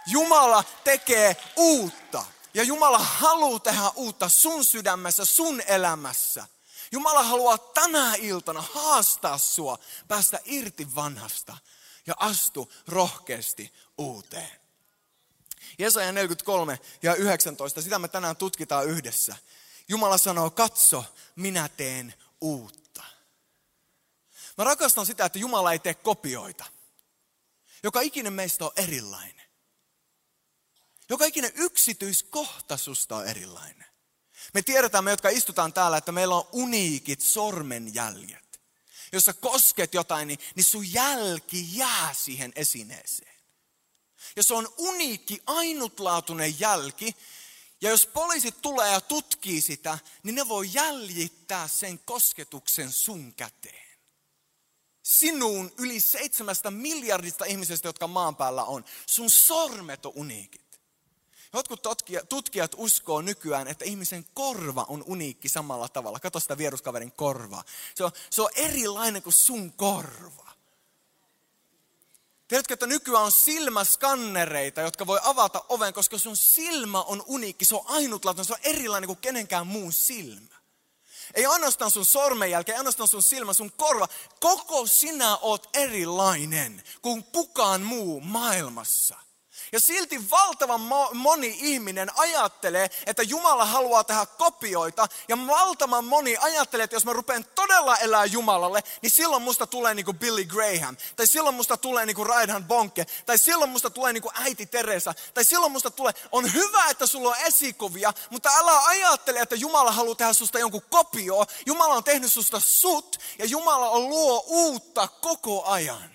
Jumala 0.08 0.64
tekee 0.84 1.38
uutta. 1.56 2.35
Ja 2.56 2.64
Jumala 2.64 3.00
haluaa 3.00 3.60
tehdä 3.60 3.92
uutta 3.96 4.30
sun 4.30 4.66
sydämessä, 4.66 5.26
sun 5.26 5.62
elämässä. 5.62 6.48
Jumala 6.92 7.24
haluaa 7.24 7.58
tänä 7.58 8.16
iltana 8.16 8.62
haastaa 8.74 9.38
sua, 9.38 9.80
päästä 10.08 10.40
irti 10.46 10.96
vanhasta 10.96 11.58
ja 12.08 12.14
astu 12.18 12.72
rohkeasti 12.88 13.74
uuteen. 13.98 14.52
Jesaja 15.80 16.12
43 16.12 16.80
ja 17.02 17.16
19, 17.16 17.82
sitä 17.82 18.00
me 18.00 18.08
tänään 18.08 18.36
tutkitaan 18.36 18.88
yhdessä. 18.88 19.36
Jumala 19.88 20.18
sanoo, 20.18 20.50
katso, 20.50 21.06
minä 21.36 21.70
teen 21.70 22.14
uutta. 22.42 23.04
Mä 24.58 24.64
rakastan 24.64 25.06
sitä, 25.06 25.26
että 25.26 25.40
Jumala 25.40 25.72
ei 25.72 25.80
tee 25.80 25.94
kopioita. 25.94 26.66
Joka 27.84 28.02
ikinen 28.02 28.34
meistä 28.34 28.66
on 28.66 28.72
erilainen. 28.76 29.35
Joka 31.10 31.26
ikinen 31.26 31.52
yksityiskohtaisuus 31.56 33.08
on 33.12 33.28
erilainen. 33.28 33.86
Me 34.54 34.62
tiedetään, 34.62 35.04
me 35.04 35.12
jotka 35.12 35.30
istutaan 35.30 35.74
täällä, 35.74 35.98
että 35.98 36.12
meillä 36.12 36.36
on 36.36 36.48
uniikit 36.52 37.22
sormenjäljet. 37.22 38.62
Jos 39.12 39.26
sä 39.26 39.34
kosket 39.34 39.94
jotain, 39.94 40.28
niin, 40.28 40.40
niin 40.56 40.64
sun 40.64 40.94
jälki 40.94 41.78
jää 41.78 42.14
siihen 42.14 42.52
esineeseen. 42.56 43.36
Ja 44.36 44.44
se 44.44 44.54
on 44.54 44.74
uniikki, 44.78 45.42
ainutlaatuinen 45.46 46.60
jälki. 46.60 47.16
Ja 47.82 47.90
jos 47.90 48.08
poliisit 48.08 48.62
tulee 48.62 48.92
ja 48.92 49.02
tutkii 49.02 49.62
sitä, 49.62 50.00
niin 50.24 50.36
ne 50.36 50.48
voi 50.48 50.70
jäljittää 50.74 51.68
sen 51.68 52.00
kosketuksen 52.00 52.92
sun 52.92 53.34
käteen. 53.34 53.86
Sinuun 55.04 55.74
yli 55.78 56.00
seitsemästä 56.00 56.72
miljardista 56.72 57.46
ihmisestä, 57.46 57.88
jotka 57.88 58.08
maan 58.08 58.36
päällä 58.36 58.64
on. 58.64 58.86
Sun 59.06 59.30
sormet 59.30 60.06
on 60.06 60.12
uniikit. 60.16 60.65
Jotkut 61.56 61.82
tutkijat 62.30 62.72
uskoo 62.78 63.22
nykyään, 63.22 63.68
että 63.68 63.86
ihmisen 63.86 64.26
korva 64.34 64.86
on 64.90 65.04
uniikki 65.08 65.50
samalla 65.50 65.90
tavalla. 65.90 66.20
Kato 66.20 66.40
sitä 66.40 66.58
vieruskaverin 66.58 67.12
korvaa. 67.12 67.64
Se 67.96 68.04
on, 68.04 68.12
se 68.30 68.42
on 68.42 68.50
erilainen 68.56 69.22
kuin 69.22 69.34
sun 69.34 69.72
korva. 69.72 70.52
Tiedätkö, 72.48 72.74
että 72.74 72.88
nykyään 72.88 73.24
on 73.24 73.32
silmäskannereita, 73.32 74.82
jotka 74.82 75.08
voi 75.08 75.20
avata 75.24 75.66
oven, 75.70 75.94
koska 75.94 76.18
sun 76.18 76.38
silmä 76.38 77.02
on 77.02 77.24
uniikki, 77.28 77.66
se 77.66 77.76
on 77.76 77.86
ainutlaatuinen, 77.86 78.46
se 78.46 78.54
on 78.54 78.60
erilainen 78.64 79.08
kuin 79.08 79.20
kenenkään 79.20 79.68
muun 79.68 79.94
silmä. 79.94 80.56
Ei 81.34 81.46
ainoastaan 81.46 81.92
sun 81.92 82.06
sormenjälki, 82.06 82.72
ei 82.72 82.78
ainoastaan 82.78 83.08
sun 83.08 83.24
silmä, 83.24 83.54
sun 83.54 83.72
korva. 83.72 84.08
Koko 84.40 84.88
sinä 84.88 85.38
oot 85.38 85.70
erilainen 85.74 86.84
kuin 87.02 87.24
kukaan 87.24 87.82
muu 87.82 88.22
maailmassa. 88.22 89.25
Ja 89.76 89.80
silti 89.80 90.30
valtavan 90.30 90.82
moni 91.14 91.58
ihminen 91.60 92.12
ajattelee, 92.18 92.90
että 93.06 93.24
Jumala 93.24 93.66
haluaa 93.66 94.04
tehdä 94.04 94.26
kopioita. 94.26 95.08
Ja 95.28 95.38
valtavan 95.48 96.06
moni 96.06 96.38
ajattelee, 96.38 96.84
että 96.84 96.96
jos 96.96 97.06
mä 97.06 97.14
rupean 97.14 97.46
todella 97.56 97.98
elää 97.98 98.26
Jumalalle, 98.26 98.84
niin 99.02 99.12
silloin 99.12 99.44
musta 99.44 99.68
tulee 99.68 99.94
niin 99.94 100.06
kuin 100.06 100.20
Billy 100.20 100.46
Graham. 100.46 100.98
Tai 101.16 101.28
silloin 101.28 101.56
musta 101.56 101.78
tulee 101.78 102.06
niin 102.06 102.16
kuin 102.16 102.28
Raidhan 102.30 102.64
Bonke. 102.64 103.06
Tai 103.26 103.38
silloin 103.38 103.70
musta 103.70 103.90
tulee 103.90 104.14
niin 104.14 104.22
kuin 104.22 104.36
äiti 104.36 104.66
Teresa. 104.66 105.14
Tai 105.34 105.44
silloin 105.44 105.72
musta 105.72 105.92
tulee, 105.92 106.14
on 106.32 106.54
hyvä, 106.54 106.86
että 106.90 107.06
sulla 107.06 107.30
on 107.30 107.38
esikuvia, 107.46 108.14
mutta 108.30 108.50
älä 108.58 108.86
ajattele, 108.86 109.40
että 109.40 109.56
Jumala 109.56 109.92
haluaa 109.92 110.16
tehdä 110.16 110.34
susta 110.34 110.60
jonkun 110.60 110.86
kopio. 110.90 111.46
Jumala 111.66 111.96
on 111.96 112.04
tehnyt 112.04 112.32
susta 112.32 112.60
sut 112.60 113.20
ja 113.40 113.46
Jumala 113.46 113.90
on 113.90 114.10
luo 114.10 114.44
uutta 114.48 115.08
koko 115.08 115.64
ajan. 115.66 116.15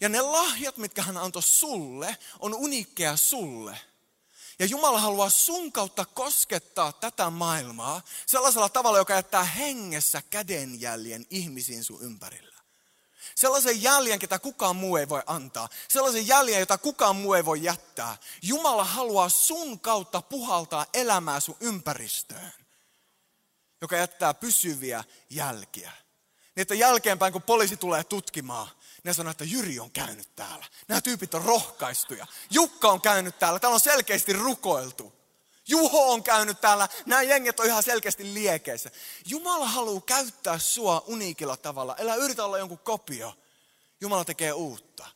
Ja 0.00 0.08
ne 0.08 0.20
lahjat, 0.20 0.76
mitkä 0.76 1.02
hän 1.02 1.16
antoi 1.16 1.42
sulle, 1.42 2.16
on 2.38 2.54
uniikkeja 2.54 3.16
sulle. 3.16 3.78
Ja 4.58 4.66
Jumala 4.66 5.00
haluaa 5.00 5.30
sun 5.30 5.72
kautta 5.72 6.04
koskettaa 6.04 6.92
tätä 6.92 7.30
maailmaa 7.30 8.02
sellaisella 8.26 8.68
tavalla, 8.68 8.98
joka 8.98 9.14
jättää 9.14 9.44
hengessä 9.44 10.22
kädenjäljen 10.30 11.26
ihmisiin 11.30 11.84
sun 11.84 12.02
ympärillä. 12.02 12.58
Sellaisen 13.34 13.82
jäljen, 13.82 14.18
ketä 14.18 14.38
kukaan 14.38 14.76
muu 14.76 14.96
ei 14.96 15.08
voi 15.08 15.22
antaa. 15.26 15.68
Sellaisen 15.88 16.26
jäljen, 16.26 16.60
jota 16.60 16.78
kukaan 16.78 17.16
muu 17.16 17.34
ei 17.34 17.44
voi 17.44 17.62
jättää. 17.62 18.16
Jumala 18.42 18.84
haluaa 18.84 19.28
sun 19.28 19.80
kautta 19.80 20.22
puhaltaa 20.22 20.86
elämää 20.94 21.40
sun 21.40 21.56
ympäristöön, 21.60 22.52
joka 23.80 23.96
jättää 23.96 24.34
pysyviä 24.34 25.04
jälkiä. 25.30 25.92
Niin 26.56 26.62
että 26.62 26.74
jälkeenpäin, 26.74 27.32
kun 27.32 27.42
poliisi 27.42 27.76
tulee 27.76 28.04
tutkimaan, 28.04 28.68
ne 29.04 29.14
sanoo, 29.14 29.30
että 29.30 29.44
Jyri 29.44 29.78
on 29.78 29.90
käynyt 29.90 30.36
täällä. 30.36 30.66
Nämä 30.88 31.00
tyypit 31.00 31.34
on 31.34 31.44
rohkaistuja. 31.44 32.26
Jukka 32.50 32.90
on 32.90 33.00
käynyt 33.00 33.38
täällä. 33.38 33.58
Täällä 33.58 33.74
on 33.74 33.80
selkeästi 33.80 34.32
rukoiltu. 34.32 35.12
Juho 35.68 36.12
on 36.12 36.22
käynyt 36.22 36.60
täällä. 36.60 36.88
Nämä 37.06 37.22
jenget 37.22 37.60
on 37.60 37.66
ihan 37.66 37.82
selkeästi 37.82 38.34
liekeissä. 38.34 38.90
Jumala 39.26 39.68
haluaa 39.68 40.00
käyttää 40.00 40.58
sua 40.58 41.04
uniikilla 41.06 41.56
tavalla. 41.56 41.96
Älä 41.98 42.14
yritä 42.14 42.44
olla 42.44 42.58
jonkun 42.58 42.78
kopio. 42.78 43.34
Jumala 44.00 44.24
tekee 44.24 44.52
uutta. 44.52 45.06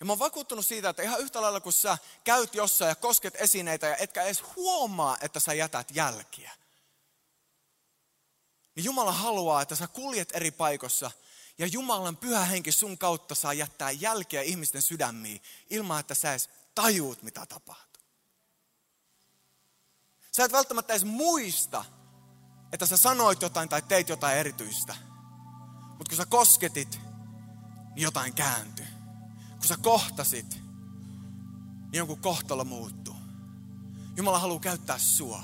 Ja 0.00 0.06
mä 0.06 0.12
oon 0.12 0.18
vakuuttunut 0.18 0.66
siitä, 0.66 0.88
että 0.88 1.02
ihan 1.02 1.20
yhtä 1.20 1.42
lailla 1.42 1.60
kun 1.60 1.72
sä 1.72 1.98
käyt 2.24 2.54
jossain 2.54 2.88
ja 2.88 2.94
kosket 2.94 3.34
esineitä 3.36 3.86
ja 3.86 3.96
etkä 3.96 4.22
edes 4.22 4.42
huomaa, 4.56 5.16
että 5.20 5.40
sä 5.40 5.54
jätät 5.54 5.88
jälkiä. 5.90 6.50
Niin 8.74 8.84
Jumala 8.84 9.12
haluaa, 9.12 9.62
että 9.62 9.74
sä 9.74 9.86
kuljet 9.86 10.28
eri 10.34 10.50
paikossa– 10.50 11.10
ja 11.58 11.66
Jumalan 11.66 12.16
pyhä 12.16 12.44
henki 12.44 12.72
sun 12.72 12.98
kautta 12.98 13.34
saa 13.34 13.52
jättää 13.52 13.90
jälkeä 13.90 14.42
ihmisten 14.42 14.82
sydämiin 14.82 15.42
ilman, 15.70 16.00
että 16.00 16.14
sä 16.14 16.30
edes 16.30 16.50
tajuut, 16.74 17.22
mitä 17.22 17.46
tapahtuu. 17.46 18.02
Sä 20.32 20.44
et 20.44 20.52
välttämättä 20.52 20.92
edes 20.92 21.04
muista, 21.04 21.84
että 22.72 22.86
sä 22.86 22.96
sanoit 22.96 23.42
jotain 23.42 23.68
tai 23.68 23.82
teit 23.82 24.08
jotain 24.08 24.38
erityistä. 24.38 24.96
Mutta 25.88 26.08
kun 26.08 26.16
sä 26.16 26.26
kosketit, 26.26 27.00
niin 27.94 28.02
jotain 28.02 28.34
kääntyi. 28.34 28.86
Kun 29.50 29.66
sä 29.66 29.76
kohtasit, 29.82 30.50
niin 31.80 31.98
jonkun 31.98 32.20
kohtalo 32.20 32.64
muuttuu. 32.64 33.16
Jumala 34.16 34.38
haluaa 34.38 34.60
käyttää 34.60 34.98
sua. 34.98 35.42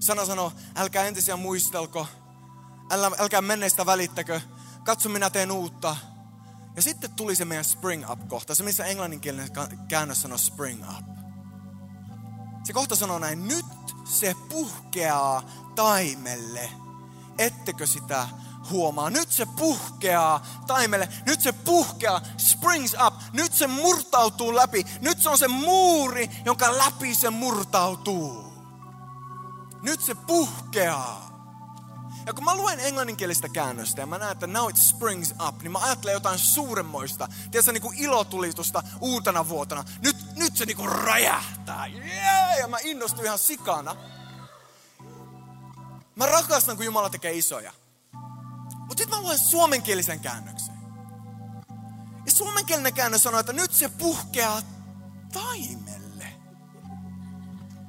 Sana 0.00 0.26
sanoo, 0.26 0.52
älkää 0.76 1.04
entisiä 1.04 1.36
muistelko, 1.36 2.06
älä, 2.90 3.10
älkää 3.18 3.42
menneistä 3.42 3.86
välittäkö, 3.86 4.40
katso 4.84 5.08
minä 5.08 5.30
teen 5.30 5.52
uutta. 5.52 5.96
Ja 6.76 6.82
sitten 6.82 7.12
tuli 7.12 7.36
se 7.36 7.44
meidän 7.44 7.64
spring 7.64 8.10
up 8.10 8.28
kohta, 8.28 8.54
se 8.54 8.62
missä 8.62 8.84
englanninkielinen 8.84 9.48
käännös 9.88 10.22
sanoo 10.22 10.38
spring 10.38 10.84
up. 10.98 11.06
Se 12.64 12.72
kohta 12.72 12.96
sanoo 12.96 13.18
näin, 13.18 13.48
nyt 13.48 13.66
se 14.04 14.34
puhkeaa 14.48 15.42
taimelle, 15.74 16.70
ettekö 17.38 17.86
sitä 17.86 18.28
huomaa. 18.70 19.10
Nyt 19.10 19.32
se 19.32 19.46
puhkeaa 19.46 20.46
taimelle, 20.66 21.08
nyt 21.26 21.40
se 21.40 21.52
puhkeaa, 21.52 22.20
springs 22.36 22.96
up, 23.06 23.14
nyt 23.32 23.52
se 23.52 23.66
murtautuu 23.66 24.54
läpi. 24.54 24.86
Nyt 25.00 25.22
se 25.22 25.28
on 25.28 25.38
se 25.38 25.48
muuri, 25.48 26.30
jonka 26.44 26.78
läpi 26.78 27.14
se 27.14 27.30
murtautuu. 27.30 28.52
Nyt 29.82 30.00
se 30.00 30.14
puhkeaa. 30.14 31.29
Ja 32.30 32.34
kun 32.34 32.44
mä 32.44 32.54
luen 32.54 32.80
englanninkielistä 32.80 33.48
käännöstä 33.48 34.00
ja 34.00 34.06
mä 34.06 34.18
näen, 34.18 34.32
että 34.32 34.46
now 34.46 34.70
it 34.70 34.76
springs 34.76 35.34
up, 35.48 35.62
niin 35.62 35.72
mä 35.72 35.78
ajattelen 35.78 36.12
jotain 36.12 36.38
suuremmoista. 36.38 37.28
Tiedätkö, 37.50 37.72
niin 37.72 37.82
kuin 37.82 37.98
ilotulitusta 37.98 38.82
uutena 39.00 39.48
vuotena. 39.48 39.84
Nyt, 40.02 40.16
nyt 40.36 40.56
se 40.56 40.64
niin 40.64 40.76
kuin 40.76 40.92
räjähtää. 40.92 41.86
Yeah! 41.86 42.58
Ja 42.58 42.68
mä 42.68 42.76
innostun 42.82 43.24
ihan 43.24 43.38
sikana. 43.38 43.96
Mä 46.16 46.26
rakastan, 46.26 46.76
kun 46.76 46.84
Jumala 46.84 47.10
tekee 47.10 47.32
isoja. 47.32 47.72
Mutta 48.78 49.02
sitten 49.02 49.18
mä 49.18 49.22
luen 49.22 49.38
suomenkielisen 49.38 50.20
käännöksen. 50.20 50.74
Ja 52.26 52.32
suomenkielinen 52.32 52.94
käännös 52.94 53.22
sanoo, 53.22 53.40
että 53.40 53.52
nyt 53.52 53.72
se 53.72 53.88
puhkeaa 53.88 54.62
taimelle. 55.32 56.26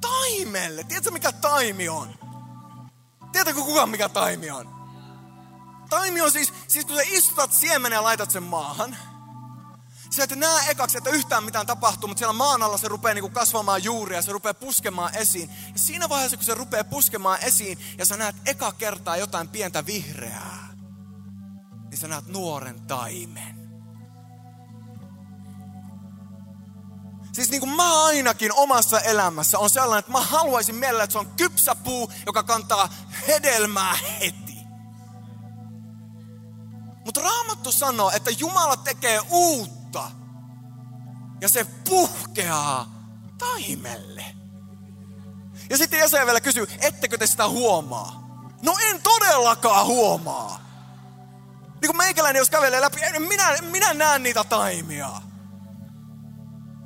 Taimelle. 0.00 0.84
Tiedätkö 0.84 1.10
mikä 1.10 1.32
taimi 1.32 1.88
on? 1.88 2.21
Tiedätkö 3.32 3.62
kuka 3.62 3.86
mikä 3.86 4.08
taimi 4.08 4.50
on? 4.50 4.82
Taimi 5.90 6.20
on 6.20 6.32
siis, 6.32 6.52
siis 6.68 6.86
kun 6.86 6.96
sä 6.96 7.02
istutat 7.06 7.52
siemenen 7.52 7.96
ja 7.96 8.02
laitat 8.02 8.30
sen 8.30 8.42
maahan. 8.42 8.96
Sä 10.10 10.24
et 10.24 10.30
näe 10.30 10.70
ekaksi, 10.70 10.98
että 10.98 11.10
yhtään 11.10 11.44
mitään 11.44 11.66
tapahtuu, 11.66 12.08
mutta 12.08 12.18
siellä 12.18 12.32
maan 12.32 12.62
alla 12.62 12.78
se 12.78 12.88
rupeaa 12.88 13.14
niinku 13.14 13.30
kasvamaan 13.30 13.84
juuria 13.84 14.22
se 14.22 14.32
rupeaa 14.32 14.54
puskemaan 14.54 15.14
esiin. 15.14 15.50
Ja 15.72 15.78
siinä 15.78 16.08
vaiheessa, 16.08 16.36
kun 16.36 16.46
se 16.46 16.54
rupeaa 16.54 16.84
puskemaan 16.84 17.38
esiin 17.42 17.78
ja 17.98 18.06
sä 18.06 18.16
näet 18.16 18.36
eka 18.46 18.72
kertaa 18.72 19.16
jotain 19.16 19.48
pientä 19.48 19.86
vihreää, 19.86 20.68
niin 21.90 21.98
sä 21.98 22.08
näet 22.08 22.26
nuoren 22.26 22.86
taimen. 22.86 23.61
Siis 27.32 27.50
niin 27.50 27.60
kuin 27.60 27.76
mä 27.76 28.04
ainakin 28.04 28.52
omassa 28.54 29.00
elämässä 29.00 29.58
on 29.58 29.70
sellainen, 29.70 29.98
että 29.98 30.12
mä 30.12 30.20
haluaisin 30.20 30.74
mielellä, 30.74 31.04
että 31.04 31.12
se 31.12 31.18
on 31.18 31.30
kypsä 31.36 31.74
puu, 31.74 32.12
joka 32.26 32.42
kantaa 32.42 32.88
hedelmää 33.28 33.98
heti. 34.20 34.56
Mutta 37.04 37.20
Raamattu 37.20 37.72
sanoo, 37.72 38.10
että 38.10 38.30
Jumala 38.30 38.76
tekee 38.76 39.20
uutta. 39.30 40.10
Ja 41.40 41.48
se 41.48 41.66
puhkeaa 41.88 42.92
taimelle. 43.38 44.24
Ja 45.70 45.78
sitten 45.78 45.98
Jesaja 45.98 46.26
vielä 46.26 46.40
kysyy, 46.40 46.66
ettekö 46.80 47.18
te 47.18 47.26
sitä 47.26 47.48
huomaa? 47.48 48.22
No 48.62 48.76
en 48.80 49.02
todellakaan 49.02 49.86
huomaa. 49.86 50.60
Niin 51.80 51.88
kuin 51.88 51.96
meikäläinen, 51.96 52.40
jos 52.40 52.50
kävelee 52.50 52.80
läpi, 52.80 53.00
minä, 53.18 53.56
minä 53.70 53.94
näen 53.94 54.22
niitä 54.22 54.44
taimia. 54.44 55.22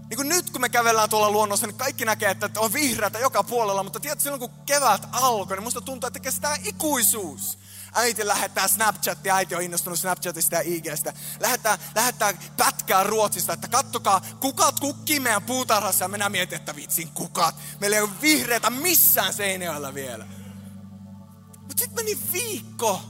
Niin 0.09 0.17
kuin 0.17 0.29
nyt 0.29 0.51
kun 0.51 0.61
me 0.61 0.69
kävellään 0.69 1.11
tuolla 1.11 1.31
luonnossa, 1.31 1.67
niin 1.67 1.77
kaikki 1.77 2.05
näkee, 2.05 2.31
että 2.31 2.51
on 2.57 2.73
vihreätä 2.73 3.19
joka 3.19 3.43
puolella, 3.43 3.83
mutta 3.83 4.01
tiedätkö, 4.01 4.23
silloin 4.23 4.41
kun 4.41 4.65
kevät 4.67 5.09
alkoi, 5.13 5.57
niin 5.57 5.65
musta 5.65 5.81
tuntuu, 5.81 6.07
että 6.07 6.21
kestää 6.21 6.57
ikuisuus. 6.65 7.59
Äiti 7.95 8.27
lähettää 8.27 8.69
Snapchatia, 8.69 9.37
äiti 9.37 9.55
on 9.55 9.63
innostunut 9.63 9.99
Snapchatista 9.99 10.55
ja 10.55 10.63
IGstä. 10.65 11.13
Lähettää, 11.41 11.79
lähettää 11.95 12.35
pätkää 12.57 13.03
Ruotsista, 13.03 13.53
että 13.53 13.69
kattokaa, 13.69 14.21
kukat 14.41 14.81
kukkii 14.81 15.21
meidän 15.21 15.43
puutarhassa 15.43 16.05
ja 16.05 16.09
minä 16.09 16.29
mietin, 16.29 16.57
että 16.57 16.77
vitsin 16.77 17.09
kukat. 17.09 17.55
Meillä 17.81 17.97
ei 17.97 18.03
ole 18.03 18.21
vihreätä 18.23 18.71
missään 18.71 19.35
Seinäjoella 19.35 19.95
vielä. 19.95 20.27
Mutta 21.61 21.79
sitten 21.79 22.05
meni 22.05 22.19
viikko, 22.33 23.03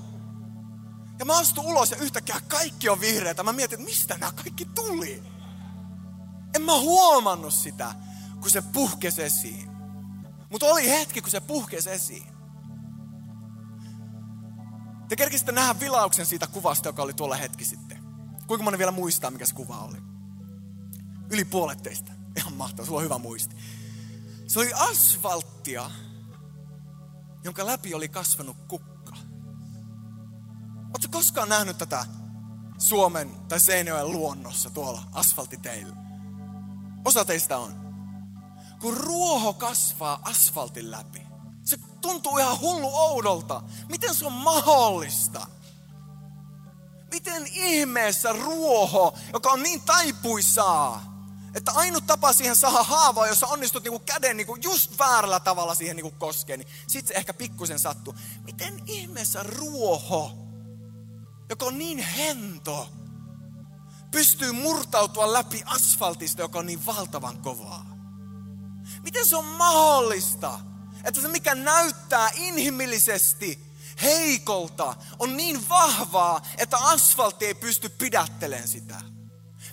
ja 1.19 1.25
mä 1.25 1.39
astun 1.39 1.65
ulos 1.65 1.91
ja 1.91 1.97
yhtäkkiä 1.97 2.41
kaikki 2.49 2.89
on 2.89 3.01
vihreätä. 3.01 3.43
Mä 3.43 3.53
mietin, 3.53 3.79
että 3.81 3.91
mistä 3.91 4.19
nämä 4.19 4.33
kaikki 4.33 4.65
tuli. 4.65 5.36
En 6.57 6.63
mä 6.63 6.79
huomannut 6.79 7.55
sitä, 7.55 7.95
kun 8.41 8.51
se 8.51 8.63
puhkesi 8.63 9.23
esiin. 9.23 9.71
Mutta 10.51 10.67
oli 10.67 10.89
hetki, 10.91 11.21
kun 11.21 11.31
se 11.31 11.41
puhkesi 11.41 11.91
esiin. 11.91 12.27
Te 15.09 15.17
kerkisitte 15.17 15.53
nähdä 15.53 15.81
vilauksen 15.81 16.27
siitä 16.27 16.47
kuvasta, 16.47 16.89
joka 16.89 17.03
oli 17.03 17.13
tuolla 17.13 17.37
hetki 17.37 17.65
sitten. 17.65 17.99
Kuinka 18.47 18.65
moni 18.65 18.79
vielä 18.79 18.91
muistaa, 18.91 19.31
mikä 19.31 19.47
se 19.47 19.55
kuva 19.55 19.79
oli? 19.79 19.97
Yli 21.31 21.45
puolet 21.45 21.83
teistä. 21.83 22.13
Ihan 22.37 22.53
mahtavaa, 22.53 22.87
sulla 22.87 22.99
on 22.99 23.05
hyvä 23.05 23.19
muisti. 23.19 23.57
Se 24.47 24.59
oli 24.59 24.73
asfalttia, 24.73 25.91
jonka 27.45 27.67
läpi 27.67 27.95
oli 27.95 28.09
kasvanut 28.09 28.57
kukka. 28.69 29.17
Oletko 30.89 31.09
koskaan 31.11 31.49
nähnyt 31.49 31.79
tätä 31.79 32.07
Suomen 32.79 33.31
tai 33.49 33.61
Seinäjoen 33.61 34.13
luonnossa 34.13 34.71
tuolla 34.71 35.03
asfaltiteillä? 35.13 36.06
Osa 37.07 37.25
teistä 37.25 37.59
on. 37.59 37.75
Kun 38.81 38.97
ruoho 38.97 39.53
kasvaa 39.53 40.21
asfaltin 40.23 40.91
läpi, 40.91 41.23
se 41.65 41.77
tuntuu 42.01 42.39
ihan 42.39 42.61
hullu 42.61 42.91
oudolta. 42.95 43.63
Miten 43.89 44.15
se 44.15 44.27
on 44.27 44.33
mahdollista? 44.33 45.47
Miten 47.13 47.47
ihmeessä 47.47 48.33
ruoho, 48.33 49.15
joka 49.33 49.51
on 49.51 49.63
niin 49.63 49.81
taipuisaa, 49.81 51.17
että 51.55 51.73
ainut 51.73 52.07
tapa 52.07 52.33
siihen 52.33 52.57
saada 52.57 52.83
haavaa, 52.83 53.27
jos 53.27 53.41
sä 53.41 53.47
onnistut 53.47 53.83
niinku 53.83 53.99
käden 53.99 54.37
niinku 54.37 54.57
just 54.57 54.99
väärällä 54.99 55.41
tavalla 55.41 55.75
siihen 55.75 55.97
niinku 55.97 56.15
koskeen, 56.19 56.59
niin 56.59 56.69
sit 56.89 57.07
se 57.07 57.15
ehkä 57.15 57.35
pikkusen 57.35 57.79
sattuu. 57.79 58.15
Miten 58.45 58.83
ihmeessä 58.87 59.43
ruoho, 59.43 60.33
joka 61.49 61.67
on 61.67 61.79
niin 61.79 61.99
hento, 61.99 62.89
pystyy 64.17 64.53
murtautua 64.53 65.33
läpi 65.33 65.63
asfaltista, 65.67 66.43
joka 66.43 66.59
on 66.59 66.67
niin 66.67 66.87
valtavan 66.87 67.39
kovaa. 67.39 67.87
Miten 69.03 69.27
se 69.27 69.37
on 69.37 69.45
mahdollista, 69.45 70.61
että 71.05 71.21
se 71.21 71.29
mikä 71.29 71.55
näyttää 71.55 72.31
inhimillisesti 72.35 73.67
heikolta 74.03 74.95
on 75.19 75.37
niin 75.37 75.69
vahvaa, 75.69 76.43
että 76.59 76.77
asfaltti 76.79 77.47
ei 77.47 77.55
pysty 77.55 77.89
pidättelemään 77.89 78.69
sitä? 78.69 79.01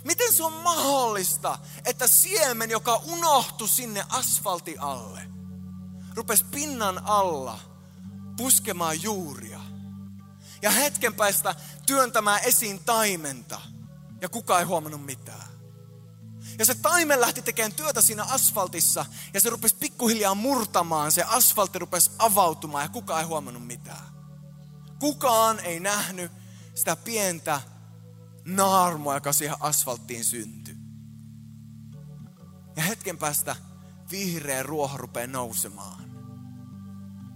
Miten 0.03 0.33
se 0.33 0.43
on 0.43 0.53
mahdollista, 0.53 1.59
että 1.85 2.07
siemen, 2.07 2.69
joka 2.69 2.95
unohtui 2.95 3.69
sinne 3.69 4.05
asfalti 4.09 4.75
alle, 4.77 5.27
rupesi 6.15 6.45
pinnan 6.45 7.01
alla 7.05 7.59
puskemaan 8.37 9.03
juuria 9.03 9.59
ja 10.61 10.71
hetken 10.71 11.13
päästä 11.13 11.55
työntämään 11.85 12.41
esiin 12.43 12.79
taimenta– 12.79 13.61
ja 14.23 14.29
kukaan 14.29 14.59
ei 14.59 14.65
huomannut 14.65 15.05
mitään. 15.05 15.47
Ja 16.59 16.65
se 16.65 16.75
taimen 16.75 17.21
lähti 17.21 17.41
tekemään 17.41 17.73
työtä 17.73 18.01
siinä 18.01 18.23
asfaltissa 18.23 19.05
ja 19.33 19.41
se 19.41 19.49
rupesi 19.49 19.75
pikkuhiljaa 19.75 20.35
murtamaan. 20.35 21.11
Se 21.11 21.23
asfaltti 21.23 21.79
rupesi 21.79 22.11
avautumaan 22.19 22.83
ja 22.83 22.89
kukaan 22.89 23.19
ei 23.19 23.25
huomannut 23.25 23.67
mitään. 23.67 24.13
Kukaan 24.99 25.59
ei 25.59 25.79
nähnyt 25.79 26.31
sitä 26.75 26.95
pientä 26.95 27.61
naarmua, 28.45 29.13
joka 29.13 29.33
siihen 29.33 29.57
asfalttiin 29.59 30.25
syntyi. 30.25 30.75
Ja 32.75 32.83
hetken 32.83 33.17
päästä 33.17 33.55
vihreä 34.11 34.63
ruoho 34.63 34.97
rupeaa 34.97 35.27
nousemaan. 35.27 36.03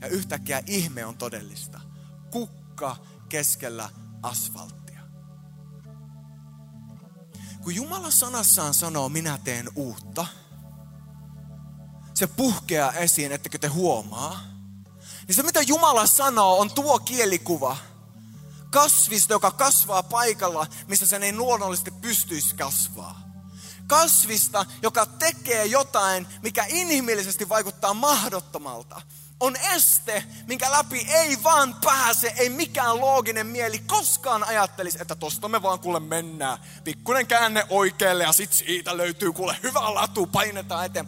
Ja 0.02 0.08
yhtäkkiä 0.08 0.64
ihme 0.66 1.06
on 1.06 1.18
todellista. 1.18 1.82
Kukka 2.32 2.96
keskellä 3.30 3.90
asfalttia. 4.24 4.87
Kun 7.68 7.76
Jumala 7.76 8.12
sanassaan 8.12 8.74
sanoo, 8.74 9.10
minä 9.10 9.40
teen 9.44 9.70
uutta, 9.76 10.26
se 12.14 12.28
puhkeaa 12.28 12.94
esiin, 12.94 13.32
ettekö 13.32 13.58
te 13.58 13.68
huomaa. 13.68 14.42
Niin 15.28 15.36
se 15.36 15.44
mitä 15.44 15.62
Jumala 15.62 16.08
sanoo 16.08 16.60
on 16.60 16.72
tuo 16.72 17.00
kielikuva 17.00 17.78
kasvista, 18.70 19.34
joka 19.34 19.52
kasvaa 19.52 20.04
paikalla, 20.04 20.68
missä 20.88 21.08
sen 21.08 21.24
ei 21.24 21.36
luonnollisesti 21.36 21.92
pystyisi 21.92 22.56
kasvaa. 22.56 23.22
Kasvista, 23.88 24.66
joka 24.82 25.06
tekee 25.06 25.66
jotain, 25.66 26.28
mikä 26.42 26.66
inhimillisesti 26.68 27.50
vaikuttaa 27.50 27.94
mahdottomalta 27.94 29.02
on 29.40 29.56
este, 29.56 30.24
minkä 30.48 30.72
läpi 30.72 31.08
ei 31.10 31.44
vaan 31.44 31.76
pääse, 31.84 32.34
ei 32.38 32.50
mikään 32.50 33.02
looginen 33.02 33.48
mieli 33.48 33.80
koskaan 33.80 34.44
ajattelisi, 34.44 34.98
että 35.02 35.16
tosta 35.16 35.48
me 35.48 35.62
vaan 35.62 35.80
kuule 35.80 36.00
mennään. 36.00 36.58
Pikkuinen 36.84 37.28
käänne 37.28 37.66
oikealle 37.70 38.24
ja 38.24 38.32
sit 38.32 38.54
siitä 38.54 38.98
löytyy 38.98 39.34
kuule 39.34 39.58
hyvä 39.64 39.94
latu, 39.94 40.28
painetaan 40.28 40.86
eteen. 40.86 41.08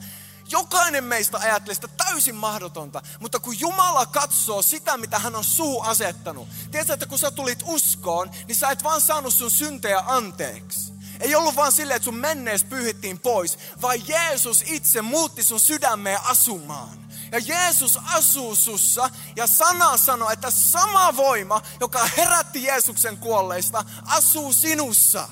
Jokainen 0.52 1.04
meistä 1.04 1.38
ajattelee 1.38 1.76
sitä 1.76 1.88
täysin 1.88 2.36
mahdotonta, 2.36 3.02
mutta 3.20 3.40
kun 3.40 3.60
Jumala 3.60 4.06
katsoo 4.06 4.62
sitä, 4.62 4.98
mitä 4.98 5.20
hän 5.20 5.36
on 5.36 5.44
suu 5.44 5.82
asettanut. 5.82 6.48
Tiedätkö, 6.72 6.94
että 6.94 7.06
kun 7.06 7.20
sä 7.20 7.32
tulit 7.32 7.60
uskoon, 7.66 8.32
niin 8.48 8.56
sä 8.56 8.70
et 8.70 8.84
vaan 8.84 9.02
saanut 9.02 9.34
sun 9.34 9.52
syntejä 9.52 10.04
anteeksi. 10.08 10.94
Ei 11.20 11.36
ollut 11.36 11.56
vaan 11.56 11.72
silleen, 11.72 11.96
että 11.96 12.06
sun 12.06 12.16
mennees 12.16 12.64
pyyhittiin 12.64 13.20
pois, 13.20 13.58
vaan 13.82 14.08
Jeesus 14.08 14.64
itse 14.68 15.02
muutti 15.02 15.44
sun 15.44 15.60
sydämeen 15.60 16.20
asumaan. 16.24 17.09
Ja 17.32 17.40
Jeesus 17.40 18.00
asuu 18.06 18.56
sussa 18.56 19.10
ja 19.36 19.48
sana 19.48 19.98
sanoo, 19.98 20.30
että 20.30 20.52
sama 20.52 21.16
voima, 21.16 21.62
joka 21.80 22.06
herätti 22.18 22.64
Jeesuksen 22.64 23.18
kuolleista, 23.18 23.86
asuu 24.06 24.54
sinussa. 24.54 25.30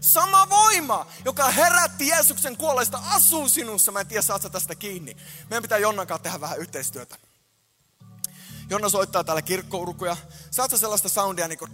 Sama 0.00 0.50
voima, 0.50 1.06
joka 1.24 1.50
herätti 1.50 2.08
Jeesuksen 2.08 2.56
kuolleista, 2.56 3.02
asuu 3.04 3.48
sinussa. 3.48 3.92
Mä 3.92 4.00
en 4.00 4.06
tiedä, 4.06 4.22
saat 4.22 4.52
tästä 4.52 4.74
kiinni. 4.74 5.16
Meidän 5.50 5.62
pitää 5.62 5.78
Jonnan 5.78 6.06
kanssa 6.06 6.22
tehdä 6.22 6.40
vähän 6.40 6.58
yhteistyötä. 6.58 7.16
Jonna 8.70 8.88
soittaa 8.88 9.24
täällä 9.24 9.42
kirkkourkuja. 9.42 10.16
Saat 10.50 10.70
sä 10.70 10.78
sellaista 10.78 11.08
soundia 11.08 11.48
niin 11.48 11.58
kuin... 11.58 11.70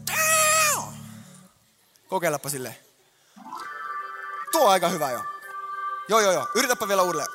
Kokeilepa 2.09 2.49
silleen. 2.49 2.77
Tuo 4.53 4.65
on 4.65 4.71
aika 4.71 4.89
hyvä 4.89 5.11
jo. 5.11 5.25
Joo, 6.09 6.21
joo, 6.21 6.33
joo. 6.33 6.49
Yritäpä 6.55 6.89
vielä 6.89 7.03
uudelleen. 7.03 7.29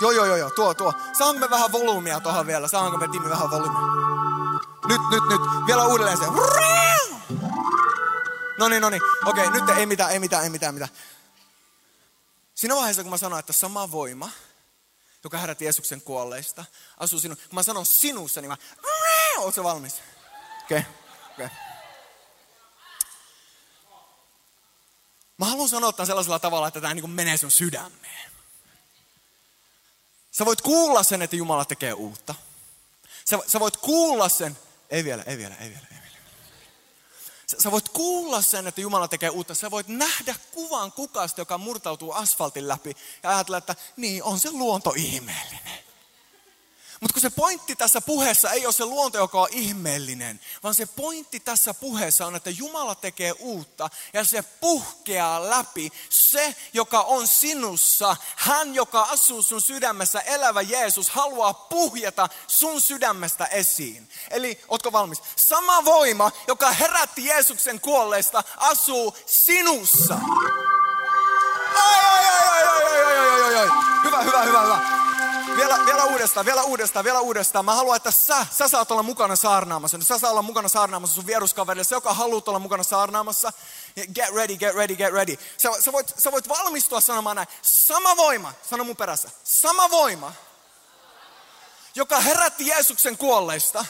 Joo, 0.00 0.10
joo, 0.10 0.24
joo, 0.24 0.36
joo. 0.36 0.50
Tuo, 0.50 0.74
tuo. 0.74 0.92
Saamme 1.12 1.40
me 1.40 1.50
vähän 1.50 1.72
volyymia 1.72 2.20
tuohon 2.20 2.46
vielä? 2.46 2.68
Saanko 2.68 2.98
me 2.98 3.08
Timi 3.08 3.30
vähän 3.30 3.50
volyymia? 3.50 3.80
Nyt, 4.88 5.00
nyt, 5.10 5.22
nyt. 5.28 5.66
Vielä 5.66 5.84
uudelleen 5.84 6.18
se. 6.18 6.24
No 8.58 8.68
niin, 8.68 8.82
no 8.82 8.90
niin. 8.90 9.02
Okei, 9.26 9.50
nyt 9.50 9.68
ei 9.68 9.86
mitään, 9.86 10.10
ei 10.10 10.20
mitään, 10.20 10.42
ei 10.44 10.50
mitään, 10.50 10.74
mitään. 10.74 10.90
Siinä 12.54 12.76
vaiheessa, 12.76 13.02
kun 13.02 13.10
mä 13.10 13.18
sanoin, 13.18 13.40
että 13.40 13.52
sama 13.52 13.90
voima, 13.90 14.30
joka 15.24 15.38
herätti 15.38 15.64
Jeesuksen 15.64 16.00
kuolleista, 16.00 16.64
asuu 16.98 17.20
sinun. 17.20 17.36
Kun 17.36 17.54
mä 17.54 17.62
sanon 17.62 17.86
sinussa, 17.86 18.40
niin 18.40 18.48
mä... 18.48 18.56
Oletko 19.38 19.64
valmis? 19.64 19.94
Okei, 20.64 20.78
okay. 20.78 20.92
okei. 21.32 21.46
Okay. 21.46 21.58
Mä 25.38 25.46
haluan 25.46 25.68
sanoa 25.68 25.92
tämän 25.92 26.06
sellaisella 26.06 26.38
tavalla, 26.38 26.68
että 26.68 26.80
tämä 26.80 26.94
niin 26.94 27.10
menee 27.10 27.36
sun 27.36 27.50
sydämeen. 27.50 28.33
Sä 30.38 30.44
voit 30.44 30.60
kuulla 30.60 31.02
sen, 31.02 31.22
että 31.22 31.36
Jumala 31.36 31.64
tekee 31.64 31.92
uutta. 31.92 32.34
Sä, 33.24 33.38
sä 33.46 33.60
voit 33.60 33.76
kuulla 33.76 34.28
sen, 34.28 34.58
ei 34.90 35.04
vielä, 35.04 35.22
ei 35.22 35.38
vielä, 35.38 35.54
ei 35.54 35.68
vielä, 35.68 35.86
ei 35.92 35.98
vielä. 36.02 36.16
Sä, 37.46 37.56
sä 37.60 37.70
voit 37.70 37.88
kuulla 37.88 38.42
sen, 38.42 38.66
että 38.66 38.80
Jumala 38.80 39.08
tekee 39.08 39.28
uutta. 39.28 39.54
Sä 39.54 39.70
voit 39.70 39.88
nähdä 39.88 40.34
kuvan 40.52 40.92
kukasta, 40.92 41.40
joka 41.40 41.58
murtautuu 41.58 42.12
asfaltin 42.12 42.68
läpi 42.68 42.96
ja 43.22 43.30
ajatella, 43.30 43.58
että 43.58 43.76
niin, 43.96 44.22
on 44.22 44.40
se 44.40 44.50
luonto 44.50 44.92
ihmeellinen. 44.96 45.83
Mutta 47.00 47.12
kun 47.12 47.20
se 47.20 47.30
pointti 47.30 47.76
tässä 47.76 48.00
puheessa 48.00 48.50
ei 48.50 48.66
ole 48.66 48.72
se 48.72 48.84
luonto, 48.84 49.18
joka 49.18 49.40
on 49.40 49.48
ihmeellinen, 49.50 50.40
vaan 50.62 50.74
se 50.74 50.86
pointti 50.86 51.40
tässä 51.40 51.74
puheessa 51.74 52.26
on, 52.26 52.36
että 52.36 52.50
Jumala 52.50 52.94
tekee 52.94 53.32
uutta 53.32 53.90
ja 54.12 54.24
se 54.24 54.42
puhkeaa 54.42 55.50
läpi. 55.50 55.92
Se, 56.10 56.56
joka 56.72 57.00
on 57.00 57.28
sinussa, 57.28 58.16
hän, 58.36 58.74
joka 58.74 59.02
asuu 59.02 59.42
sun 59.42 59.62
sydämessä, 59.62 60.20
elävä 60.20 60.60
Jeesus, 60.60 61.10
haluaa 61.10 61.54
puhjata 61.54 62.28
sun 62.46 62.80
sydämestä 62.80 63.46
esiin. 63.46 64.08
Eli, 64.30 64.60
otko 64.68 64.92
valmis? 64.92 65.22
Sama 65.36 65.84
voima, 65.84 66.30
joka 66.48 66.70
herätti 66.70 67.24
Jeesuksen 67.24 67.80
kuolleista, 67.80 68.44
asuu 68.56 69.16
sinussa. 69.26 70.18
Ai, 71.74 72.00
ai, 72.04 72.24
ai, 72.24 72.62
ai, 72.62 72.84
ai, 72.84 73.04
ai, 73.04 73.30
ai, 73.30 73.42
ai, 73.42 73.56
ai. 73.56 73.68
Hyvä, 74.04 74.22
hyvä, 74.22 74.42
hyvä, 74.42 74.62
hyvä 74.62 75.13
vielä, 75.56 75.86
vielä 75.86 76.04
uudestaan, 76.04 76.46
vielä 76.46 76.62
uudestaan, 76.62 77.04
vielä 77.04 77.20
uudestaan. 77.20 77.64
Mä 77.64 77.74
haluan, 77.74 77.96
että 77.96 78.10
sä, 78.10 78.46
sä 78.50 78.68
saat 78.68 78.90
olla 78.90 79.02
mukana 79.02 79.36
saarnaamassa. 79.36 79.98
Sä 80.02 80.18
saat 80.18 80.30
olla 80.30 80.42
mukana 80.42 80.68
saarnaamassa 80.68 81.14
sun 81.14 81.26
vieruskaverille. 81.26 81.84
Se, 81.84 81.94
joka 81.94 82.14
haluaa 82.14 82.42
olla 82.46 82.58
mukana 82.58 82.82
saarnaamassa, 82.82 83.52
get 84.14 84.34
ready, 84.34 84.56
get 84.56 84.74
ready, 84.74 84.96
get 84.96 85.12
ready. 85.12 85.36
Sä, 85.56 85.70
sä, 85.80 85.92
voit, 85.92 86.14
sä 86.18 86.32
voit 86.32 86.48
valmistua 86.48 87.00
sanomaan 87.00 87.36
näin. 87.36 87.48
Sama 87.62 88.16
voima, 88.16 88.52
sano 88.70 88.84
mun 88.84 88.96
perässä. 88.96 89.30
Sama 89.44 89.90
voima, 89.90 90.32
joka 91.94 92.20
herätti 92.20 92.66
Jeesuksen 92.66 93.18
kuolleista, 93.18 93.84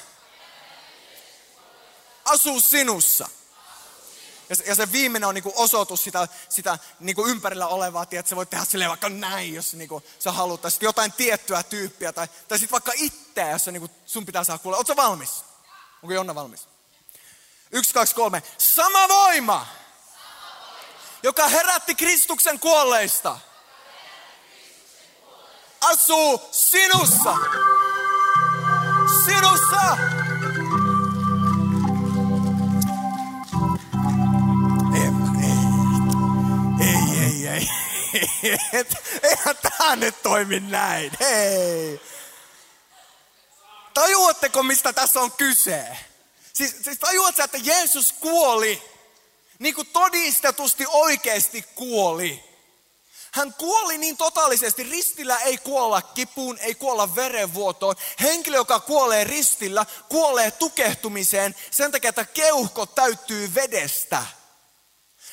asuu 2.25 2.61
sinussa. 2.61 3.29
Ja 4.49 4.57
se, 4.57 4.65
ja 4.65 4.75
se 4.75 4.93
viimeinen 4.93 5.29
on 5.29 5.35
niinku 5.35 5.53
osoitus 5.57 6.05
sitä, 6.05 6.29
sitä 6.49 6.79
niinku 7.01 7.27
ympärillä 7.27 7.67
olevaa, 7.67 8.03
että 8.03 8.31
sä 8.31 8.37
voit 8.37 8.51
tehdä 8.51 8.65
silleen 8.65 8.91
vaikka 8.91 9.09
näin, 9.09 9.55
jos 9.55 9.75
niinku 9.75 10.03
sä 10.19 10.33
haluat. 10.33 10.61
Tai 10.61 10.71
sitten 10.71 10.87
jotain 10.87 11.13
tiettyä 11.13 11.63
tyyppiä. 11.63 12.13
Tai, 12.13 12.29
tai 12.49 12.59
sitten 12.59 12.73
vaikka 12.73 12.93
itseä, 12.95 13.51
jos 13.51 13.67
niinku 13.67 13.91
sun 14.07 14.27
pitää 14.27 14.45
saada 14.45 14.59
kuulla. 14.59 14.77
Oletko 14.77 14.97
valmis? 14.97 15.45
Onko 16.03 16.15
Jonna 16.15 16.35
valmis? 16.35 16.69
Yksi, 17.71 17.95
kaksi, 17.95 18.15
kolme. 18.15 18.43
Sama 18.59 19.09
voima, 19.09 19.67
joka 21.23 21.49
herätti 21.49 21.95
Kristuksen 21.95 22.61
kuolleista, 22.61 23.39
asuu 25.81 26.49
sinussa. 26.51 27.37
Sinussa. 29.25 30.24
Eihän 39.23 39.57
tämä 39.63 39.97
nyt 39.97 40.23
toimi 40.23 40.61
näin. 40.61 41.13
Hei. 41.21 42.01
Tajuatteko, 43.95 44.63
mistä 44.63 44.93
tässä 44.93 45.21
on 45.21 45.33
kyse? 45.33 45.97
Siis, 46.53 46.77
siis 46.83 46.99
tajuatko, 46.99 47.43
että 47.43 47.59
Jeesus 47.63 48.13
kuoli, 48.13 48.83
niin 49.59 49.75
kuin 49.75 49.87
todistetusti 49.87 50.85
oikeasti 50.89 51.65
kuoli. 51.75 52.45
Hän 53.33 53.55
kuoli 53.55 53.99
niin 53.99 54.17
totaalisesti, 54.17 54.83
ristillä 54.83 55.39
ei 55.39 55.59
kuolla 55.59 56.03
kipuun, 56.03 56.59
ei 56.59 56.75
kuolla 56.75 57.15
verenvuotoon. 57.15 57.97
Henkilö, 58.21 58.57
joka 58.57 58.81
kuolee 58.81 59.25
ristillä, 59.25 59.87
kuolee 60.09 60.51
tukehtumiseen 60.51 61.55
sen 61.71 61.93
takia, 61.93 62.09
että 62.09 62.25
keuhko 62.25 62.87
täyttyy 62.87 63.55
vedestä. 63.55 64.27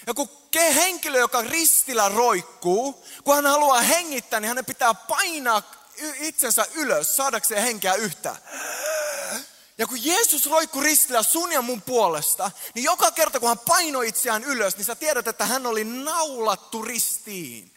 Ja 0.08 0.14
kun 0.14 0.41
henkilö, 0.60 1.20
joka 1.20 1.42
ristillä 1.42 2.10
roikkuu, 2.10 3.06
kun 3.24 3.36
hän 3.36 3.46
haluaa 3.46 3.82
hengittää, 3.82 4.40
niin 4.40 4.48
hänen 4.48 4.66
pitää 4.66 4.94
painaa 4.94 5.64
itsensä 6.20 6.66
ylös 6.74 7.16
saadakseen 7.16 7.64
henkeä 7.64 7.94
yhtä. 7.94 8.36
Ja 9.78 9.88
kun 9.88 10.06
Jeesus 10.06 10.50
roikkui 10.50 10.84
ristillä 10.84 11.24
sun 11.24 11.52
ja 11.52 11.62
mun 11.62 11.82
puolesta, 11.82 12.52
niin 12.76 12.84
joka 12.84 13.12
kerta 13.12 13.40
kun 13.40 13.50
hän 13.50 13.60
painoi 13.60 14.08
itseään 14.08 14.44
ylös, 14.44 14.78
niin 14.78 14.86
sä 14.86 14.96
tiedät, 14.96 15.28
että 15.28 15.46
hän 15.46 15.66
oli 15.66 15.84
naulattu 15.84 16.82
ristiin. 16.82 17.72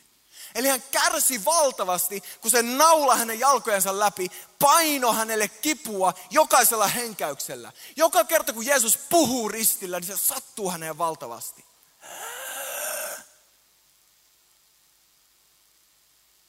Eli 0.54 0.68
hän 0.68 0.82
kärsi 0.90 1.44
valtavasti, 1.44 2.22
kun 2.40 2.50
se 2.50 2.62
naula 2.62 3.16
hänen 3.16 3.40
jalkojensa 3.40 3.98
läpi 3.98 4.30
paino 4.58 5.12
hänelle 5.12 5.48
kipua 5.48 6.14
jokaisella 6.30 6.86
henkäyksellä. 6.86 7.72
Joka 7.96 8.24
kerta 8.24 8.52
kun 8.52 8.66
Jeesus 8.66 8.96
puhuu 8.96 9.48
ristillä, 9.48 10.00
niin 10.00 10.18
se 10.18 10.24
sattuu 10.24 10.70
häneen 10.70 10.98
valtavasti. 10.98 11.64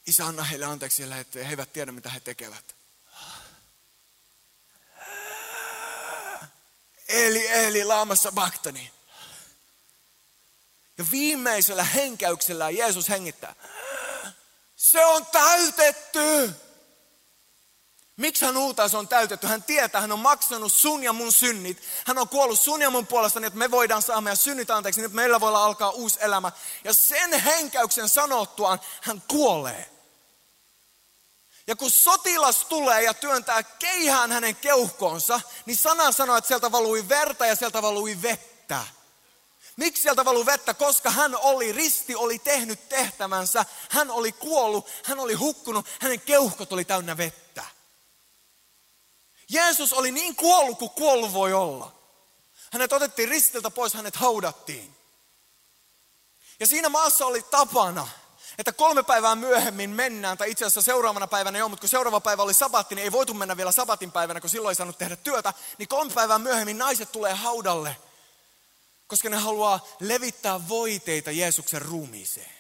Isä, 0.06 0.26
anna 0.26 0.44
heille 0.44 0.66
anteeksi 0.66 1.04
että 1.04 1.40
he 1.40 1.50
eivät 1.50 1.74
tiedä, 1.74 1.92
mitä 1.92 2.10
he 2.10 2.20
tekevät. 2.20 2.76
Eli, 7.08 7.48
eli, 7.48 7.84
laamassa 7.84 8.32
baktani. 8.32 8.92
Ja 10.98 11.06
viimeisellä 11.12 11.84
henkäyksellä 11.84 12.70
Jeesus 12.70 13.10
hengittää. 13.10 13.56
Se 14.76 15.06
on 15.06 15.26
täytetty. 15.26 16.56
Miksi 18.18 18.46
hän 18.46 18.58
huutaa, 18.58 18.88
se 18.88 18.98
on 18.98 19.08
täytetty? 19.08 19.48
Hän 19.48 19.64
tietää, 19.64 20.02
hän 20.02 20.12
on 20.12 20.20
maksanut 20.20 20.74
sun 20.74 21.04
ja 21.04 21.14
mun 21.14 21.32
synnit. 21.32 21.82
Hän 22.06 22.18
on 22.18 22.30
kuollut 22.30 22.60
sun 22.60 22.82
ja 22.82 22.90
mun 22.90 23.08
puolesta, 23.08 23.40
niin 23.40 23.48
että 23.48 23.60
me 23.60 23.72
voidaan 23.72 24.02
saada 24.02 24.22
meidän 24.22 24.38
synnit 24.38 24.70
anteeksi, 24.70 25.00
niin 25.00 25.06
että 25.06 25.16
meillä 25.16 25.40
voi 25.40 25.56
alkaa 25.56 25.90
uusi 25.90 26.20
elämä. 26.22 26.52
Ja 26.84 26.94
sen 26.94 27.42
henkäyksen 27.42 28.10
sanottuaan 28.10 28.80
hän 29.02 29.24
kuolee. 29.28 29.95
Ja 31.68 31.76
kun 31.76 31.92
sotilas 31.92 32.66
tulee 32.66 33.04
ja 33.04 33.14
työntää 33.14 33.64
keihään 33.64 34.32
hänen 34.32 34.56
keuhkoonsa, 34.56 35.42
niin 35.66 35.78
sana 35.78 36.12
sanoo, 36.12 36.38
että 36.38 36.48
sieltä 36.48 36.72
valui 36.72 37.10
verta 37.10 37.46
ja 37.46 37.56
sieltä 37.56 37.82
valui 37.82 38.22
vettä. 38.22 38.86
Miksi 39.76 40.02
sieltä 40.02 40.26
valui 40.26 40.46
vettä? 40.46 40.74
Koska 40.74 41.10
hän 41.10 41.36
oli, 41.36 41.72
risti 41.72 42.16
oli 42.16 42.40
tehnyt 42.40 42.90
tehtävänsä, 42.90 43.66
hän 43.90 44.12
oli 44.12 44.32
kuollut, 44.32 44.88
hän 45.04 45.20
oli 45.20 45.34
hukkunut, 45.34 45.86
hänen 46.00 46.22
keuhkot 46.22 46.74
oli 46.74 46.86
täynnä 46.86 47.18
vettä. 47.18 47.64
Jeesus 49.50 49.94
oli 49.94 50.12
niin 50.12 50.36
kuollut 50.36 50.80
kuin 50.80 50.92
kuollut 50.92 51.34
voi 51.34 51.54
olla. 51.54 51.96
Hänet 52.72 52.94
otettiin 52.94 53.30
ristiltä 53.30 53.72
pois, 53.72 53.94
hänet 53.94 54.16
haudattiin. 54.16 54.96
Ja 56.60 56.68
siinä 56.68 56.90
maassa 56.90 57.26
oli 57.26 57.42
tapana, 57.42 58.08
Että 58.58 58.72
kolme 58.72 59.04
päivää 59.04 59.36
myöhemmin 59.36 59.90
mennään, 59.90 60.38
tai 60.38 60.52
itse 60.52 60.66
asiassa 60.66 60.82
seuraavana 60.82 61.28
päivänä 61.28 61.58
jo, 61.58 61.70
mutta 61.70 61.82
kun 61.82 61.90
seuraava 61.90 62.20
päivä 62.20 62.44
oli 62.44 62.54
sabatti, 62.54 62.96
niin 62.96 63.04
ei 63.04 63.12
voitu 63.12 63.34
mennä 63.34 63.58
vielä 63.58 63.72
sabatin 63.72 64.12
päivänä, 64.12 64.42
kun 64.42 64.50
silloin 64.50 64.72
ei 64.72 64.76
saanut 64.76 64.98
tehdä 64.98 65.16
työtä. 65.16 65.54
Niin 65.78 65.88
kolme 65.88 66.14
päivää 66.14 66.40
myöhemmin 66.40 66.78
naiset 66.78 67.12
tulee 67.12 67.34
haudalle, 67.34 67.98
koska 69.08 69.30
ne 69.30 69.38
haluaa 69.38 69.88
levittää 70.00 70.68
voiteita 70.70 71.32
Jeesuksen 71.32 71.82
ruumiiseen. 71.82 72.56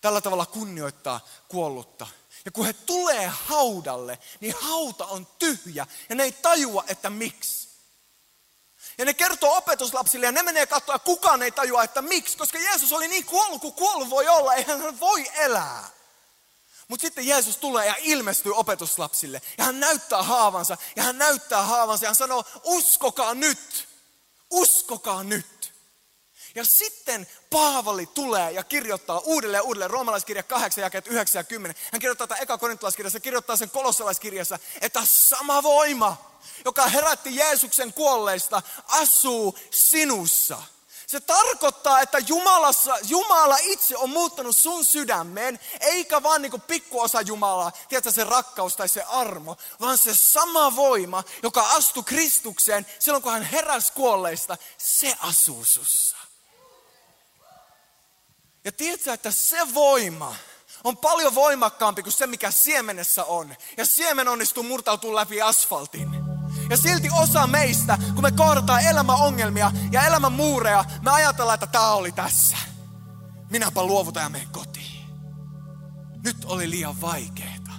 Tällä 0.00 0.20
tavalla 0.20 0.46
kunnioittaa 0.46 1.28
kuollutta. 1.48 2.06
Ja 2.44 2.50
kun 2.50 2.66
he 2.66 2.72
tulee 2.72 3.26
haudalle, 3.26 4.18
niin 4.40 4.54
hauta 4.60 5.06
on 5.06 5.26
tyhjä 5.38 5.86
ja 6.08 6.14
ne 6.14 6.22
ei 6.22 6.32
tajua, 6.32 6.84
että 6.88 7.10
miksi. 7.10 7.65
Ja 8.98 9.04
ne 9.04 9.14
kertoo 9.14 9.56
opetuslapsille 9.56 10.26
ja 10.26 10.32
ne 10.32 10.42
menee 10.42 10.66
katsoa 10.66 10.94
ja 10.94 10.98
kukaan 10.98 11.42
ei 11.42 11.50
tajua, 11.50 11.84
että 11.84 12.02
miksi. 12.02 12.38
Koska 12.38 12.58
Jeesus 12.58 12.92
oli 12.92 13.08
niin 13.08 13.24
kuollut 13.24 13.60
kuin 13.60 13.74
kuollut 13.74 14.10
voi 14.10 14.28
olla, 14.28 14.54
eihän 14.54 14.80
hän 14.80 15.00
voi 15.00 15.30
elää. 15.34 15.90
Mutta 16.88 17.02
sitten 17.02 17.26
Jeesus 17.26 17.56
tulee 17.56 17.86
ja 17.86 17.94
ilmestyy 17.98 18.52
opetuslapsille. 18.54 19.42
Ja 19.58 19.64
hän 19.64 19.80
näyttää 19.80 20.22
haavansa. 20.22 20.76
Ja 20.96 21.02
hän 21.02 21.18
näyttää 21.18 21.62
haavansa 21.62 22.04
ja 22.04 22.08
hän 22.08 22.16
sanoo, 22.16 22.44
uskokaa 22.64 23.34
nyt. 23.34 23.88
Uskokaa 24.50 25.24
nyt. 25.24 25.74
Ja 26.54 26.64
sitten 26.64 27.26
Paavali 27.50 28.06
tulee 28.06 28.52
ja 28.52 28.64
kirjoittaa 28.64 29.18
uudelleen 29.18 29.62
uudelleen 29.62 29.90
roomalaiskirja 29.90 30.42
8 30.42 30.82
jakeet 30.82 31.06
9 31.06 31.40
ja 31.40 31.44
10. 31.44 31.76
Hän 31.92 32.00
kirjoittaa 32.00 32.26
tätä 32.26 32.42
eka 32.42 32.58
korintolaiskirjassa, 32.58 33.20
kirjoittaa 33.20 33.56
sen 33.56 33.70
kolossalaiskirjassa, 33.70 34.58
että 34.80 35.00
sama 35.04 35.62
voima, 35.62 36.35
joka 36.66 36.86
herätti 36.86 37.36
Jeesuksen 37.36 37.92
kuolleista, 37.92 38.62
asuu 38.88 39.58
sinussa. 39.70 40.62
Se 41.06 41.20
tarkoittaa, 41.20 42.00
että 42.00 42.18
Jumalassa, 42.18 42.98
Jumala 43.08 43.56
itse 43.62 43.96
on 43.96 44.10
muuttanut 44.10 44.56
sun 44.56 44.84
sydämeen, 44.84 45.60
eikä 45.80 46.22
vaan 46.22 46.42
niin 46.42 46.60
pikkuosa 46.60 47.20
Jumalaa, 47.20 47.72
tiedätkö, 47.88 48.12
se 48.12 48.24
rakkaus 48.24 48.76
tai 48.76 48.88
se 48.88 49.02
armo, 49.02 49.56
vaan 49.80 49.98
se 49.98 50.14
sama 50.14 50.76
voima, 50.76 51.24
joka 51.42 51.62
astui 51.62 52.02
Kristukseen 52.02 52.86
silloin, 52.98 53.22
kun 53.22 53.32
hän 53.32 53.42
heräsi 53.42 53.92
kuolleista, 53.92 54.56
se 54.78 55.16
asuu 55.20 55.64
sussa. 55.64 56.16
Ja 58.64 58.72
tiedätkö, 58.72 59.12
että 59.12 59.30
se 59.30 59.74
voima 59.74 60.36
on 60.84 60.96
paljon 60.96 61.34
voimakkaampi 61.34 62.02
kuin 62.02 62.12
se, 62.12 62.26
mikä 62.26 62.50
siemenessä 62.50 63.24
on. 63.24 63.56
Ja 63.76 63.86
siemen 63.86 64.28
onnistuu 64.28 64.62
murtautua 64.62 65.14
läpi 65.14 65.42
asfaltin. 65.42 66.15
Ja 66.70 66.76
silti 66.76 67.08
osa 67.12 67.46
meistä, 67.46 67.98
kun 68.14 68.22
me 68.22 68.30
kohdataan 68.30 68.80
elämän 68.80 69.16
ongelmia 69.16 69.72
ja 69.92 70.06
elämän 70.06 70.32
muureja, 70.32 70.84
me 71.02 71.10
ajatellaan, 71.10 71.54
että 71.54 71.66
tämä 71.66 71.92
oli 71.92 72.12
tässä. 72.12 72.56
Minäpä 73.50 73.82
luovutan 73.82 74.22
ja 74.22 74.28
menen 74.28 74.48
kotiin. 74.48 75.06
Nyt 76.24 76.44
oli 76.44 76.70
liian 76.70 77.00
vaikeeta. 77.00 77.70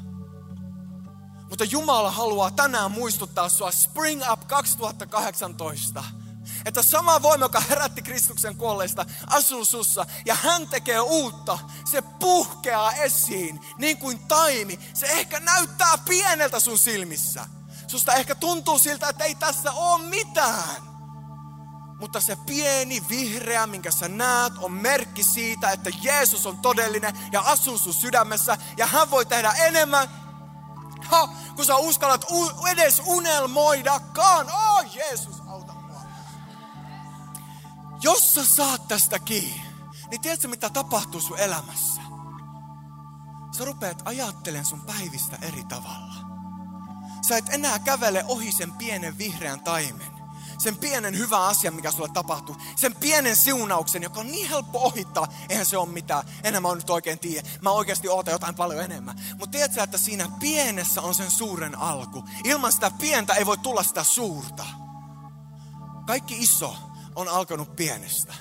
Mutta 1.50 1.64
Jumala 1.64 2.12
haluaa 2.12 2.52
tänään 2.52 2.92
muistuttaa 2.92 3.50
sua 3.50 3.72
Spring 3.72 4.22
Up 4.32 4.48
2018 4.48 6.04
että 6.66 6.82
sama 6.82 7.22
voima, 7.22 7.46
joka 7.46 7.60
herätti 7.60 8.02
Kristuksen 8.02 8.56
kuolleista, 8.56 9.06
asuu 9.28 9.66
sussa 9.66 10.06
ja 10.26 10.36
hän 10.36 10.68
tekee 10.68 11.00
uutta. 11.00 11.60
Se 11.92 12.02
puhkeaa 12.02 12.94
esiin 12.94 13.60
niin 13.78 13.98
kuin 13.98 14.20
taimi. 14.20 14.80
Se 14.94 15.06
ehkä 15.06 15.40
näyttää 15.40 15.98
pieneltä 15.98 16.60
sun 16.60 16.78
silmissä. 16.78 17.57
Susta 17.88 18.14
ehkä 18.14 18.36
tuntuu 18.36 18.80
siltä, 18.80 19.10
että 19.10 19.24
ei 19.24 19.36
tässä 19.36 19.72
ole 19.72 20.04
mitään. 20.04 20.88
Mutta 22.00 22.22
se 22.22 22.36
pieni 22.36 23.04
vihreä, 23.10 23.68
minkä 23.68 23.92
sä 23.92 24.08
näet, 24.08 24.54
on 24.58 24.72
merkki 24.72 25.24
siitä, 25.24 25.72
että 25.72 25.90
Jeesus 26.02 26.46
on 26.46 26.58
todellinen 26.58 27.20
ja 27.32 27.42
asuu 27.42 27.78
sun 27.78 27.94
sydämessä. 27.94 28.58
Ja 28.78 28.86
hän 28.86 29.12
voi 29.12 29.26
tehdä 29.26 29.52
enemmän, 29.52 30.08
ha, 31.06 31.30
kun 31.56 31.66
sä 31.66 31.76
uskallat 31.76 32.26
edes 32.72 33.02
unelmoidakaan. 33.06 34.48
Oh 34.52 34.96
Jeesus, 34.96 35.44
jos 38.02 38.34
sä 38.34 38.46
saat 38.46 38.88
tästä 38.88 39.20
kiinni, 39.20 39.66
niin 40.10 40.22
tiedätkö 40.22 40.48
mitä 40.48 40.70
tapahtuu 40.70 41.22
sun 41.22 41.40
elämässä? 41.40 42.02
Sä 43.58 43.66
rupeat 43.66 44.02
ajattelemaan 44.06 44.66
sun 44.66 44.82
päivistä 44.82 45.38
eri 45.42 45.64
tavalla. 45.64 46.27
Sä 47.28 47.38
et 47.38 47.50
enää 47.50 47.80
kävele 47.80 48.26
ohi 48.28 48.52
sen 48.52 48.72
pienen 48.72 49.18
vihreän 49.18 49.60
taimen. 49.60 50.18
Sen 50.58 50.78
pienen 50.78 51.18
hyvän 51.18 51.42
asian, 51.42 51.74
mikä 51.74 51.92
sulle 51.92 52.10
tapahtuu. 52.14 52.56
Sen 52.76 52.96
pienen 52.96 53.36
siunauksen, 53.36 54.04
joka 54.04 54.20
on 54.20 54.28
niin 54.28 54.50
helppo 54.50 54.80
ohittaa. 54.80 55.28
Eihän 55.50 55.66
se 55.66 55.78
ole 55.78 55.90
mitään. 55.90 56.24
Enää 56.44 56.62
mä 56.62 56.76
nyt 56.76 56.90
oikein 56.90 57.20
tiedä. 57.20 57.50
Mä 57.62 57.70
oikeasti 57.70 58.10
ootan 58.10 58.32
jotain 58.32 58.56
paljon 58.56 58.84
enemmän. 58.84 59.22
Mutta 59.30 59.52
tiedätkö, 59.52 59.84
että 59.84 59.98
siinä 59.98 60.32
pienessä 60.40 61.02
on 61.02 61.16
sen 61.16 61.32
suuren 61.32 61.76
alku. 61.76 62.24
Ilman 62.44 62.72
sitä 62.72 62.92
pientä 62.92 63.34
ei 63.34 63.46
voi 63.46 63.58
tulla 63.58 63.84
sitä 63.84 64.04
suurta. 64.04 64.66
Kaikki 66.08 66.38
iso 66.40 66.76
on 67.16 67.28
alkanut 67.28 67.76
pienestä. 67.76 68.34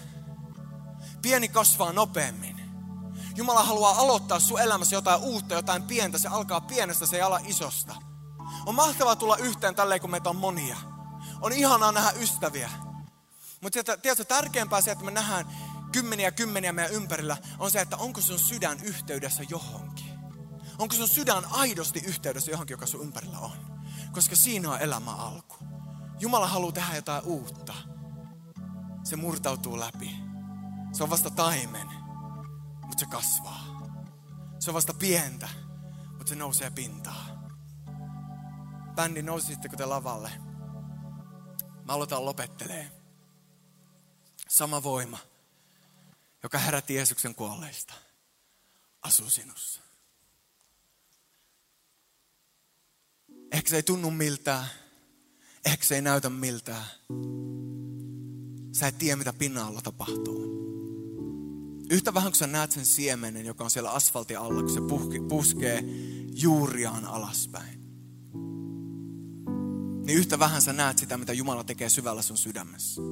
Pieni 1.22 1.49
kasvaa 1.49 1.92
nopeammin. 1.92 2.57
Jumala 3.37 3.62
haluaa 3.62 3.99
aloittaa 3.99 4.40
sun 4.40 4.61
elämässä 4.61 4.96
jotain 4.96 5.20
uutta, 5.20 5.55
jotain 5.55 5.83
pientä. 5.83 6.18
Se 6.18 6.29
alkaa 6.29 6.61
pienestä, 6.61 7.07
se 7.07 7.16
ei 7.16 7.22
ala 7.22 7.40
isosta. 7.44 8.06
On 8.67 8.75
mahtavaa 8.75 9.17
tulla 9.17 9.37
yhteen 9.37 9.75
tälleen, 9.75 10.01
kun 10.01 10.11
meitä 10.11 10.31
on 10.31 10.37
monia. 10.37 10.77
On 11.41 11.53
ihanaa 11.53 11.93
nähdä 11.93 12.11
ystäviä. 12.11 12.71
Mutta 13.61 13.97
tiedätkö, 14.03 14.25
tärkeämpää 14.25 14.81
se, 14.81 14.91
että 14.91 15.05
me 15.05 15.11
nähdään 15.11 15.47
kymmeniä 15.93 16.31
kymmeniä 16.31 16.73
meidän 16.73 16.93
ympärillä, 16.93 17.37
on 17.59 17.71
se, 17.71 17.81
että 17.81 17.97
onko 17.97 18.21
sun 18.21 18.39
sydän 18.39 18.81
yhteydessä 18.81 19.43
johonkin. 19.49 20.19
Onko 20.79 20.95
sun 20.95 21.09
sydän 21.09 21.45
aidosti 21.51 22.03
yhteydessä 22.07 22.51
johonkin, 22.51 22.75
joka 22.75 22.87
sun 22.87 23.03
ympärillä 23.03 23.39
on. 23.39 23.53
Koska 24.13 24.37
siinä 24.37 24.71
on 24.71 24.81
elämä 24.81 25.15
alku. 25.15 25.57
Jumala 26.21 26.47
haluaa 26.47 26.73
tehdä 26.73 26.97
jotain 26.97 27.25
uutta 27.25 27.75
se 29.07 29.17
murtautuu 29.17 29.81
läpi. 29.81 30.17
Se 30.93 31.03
on 31.03 31.11
vasta 31.11 31.31
taimen, 31.31 31.87
mutta 32.83 32.99
se 32.99 33.07
kasvaa. 33.07 33.65
Se 34.59 34.71
on 34.71 34.75
vasta 34.75 34.95
pientä, 34.95 35.49
mutta 36.09 36.29
se 36.29 36.35
nousee 36.35 36.71
pintaan. 36.71 37.26
Bändi, 38.97 39.23
nousisitteko 39.23 39.77
te 39.77 39.85
lavalle? 39.85 40.31
Mä 41.85 41.93
aloitan 41.93 42.25
lopettelee. 42.25 42.91
Sama 44.49 44.83
voima, 44.83 45.19
joka 46.43 46.59
herätti 46.59 46.95
Jeesuksen 46.95 47.35
kuolleista, 47.35 47.95
asuu 49.03 49.31
sinussa. 49.31 49.81
Ehkä 53.53 53.71
se 53.71 53.77
ei 53.77 53.83
tunnu 53.83 54.11
miltään. 54.11 54.67
Ehkä 55.65 55.85
se 55.85 55.95
ei 55.95 56.03
näytä 56.03 56.31
miltään. 56.31 56.85
Sä 58.73 58.87
et 58.87 58.99
tiedä, 58.99 59.17
mitä 59.17 59.33
pinnan 59.33 59.67
alla 59.67 59.83
tapahtuu. 59.83 60.47
Yhtä 61.91 62.15
vähän 62.15 62.33
kun 62.33 62.37
sä 62.37 62.47
näet 62.47 62.73
sen 62.73 62.87
siemenen, 62.87 63.47
joka 63.47 63.65
on 63.65 63.71
siellä 63.71 63.91
asfaltin 63.91 64.39
alla, 64.39 64.63
kun 64.63 64.75
se 64.75 64.81
puhke, 64.81 65.19
puskee 65.29 65.85
juuriaan 66.33 67.05
alaspäin. 67.05 67.86
Niin 70.07 70.19
yhtä 70.19 70.38
vähän 70.38 70.62
sä 70.62 70.73
näet 70.73 70.99
sitä, 70.99 71.16
mitä 71.16 71.33
Jumala 71.33 71.64
tekee 71.64 71.88
syvällä 71.88 72.23
sun 72.23 72.38
sydämessä. 72.38 73.03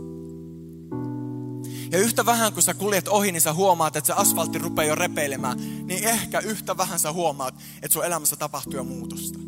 Ja 1.90 1.98
yhtä 1.98 2.26
vähän 2.26 2.52
kun 2.52 2.62
sä 2.62 2.74
kuljet 2.74 3.09
ohi, 3.09 3.33
niin 3.33 3.40
sä 3.40 3.52
huomaat, 3.52 3.96
että 3.96 4.07
se 4.07 4.12
asfaltti 4.12 4.59
rupeaa 4.59 4.88
jo 4.88 4.94
repeilemään. 4.94 5.87
Niin 5.87 6.04
ehkä 6.04 6.38
yhtä 6.38 6.76
vähän 6.76 6.98
sä 6.98 7.12
huomaat, 7.12 7.54
että 7.83 7.92
sun 7.92 8.04
elämässä 8.04 8.37
tapahtuu 8.37 8.74
jo 8.74 8.85
muutosta. 8.85 9.38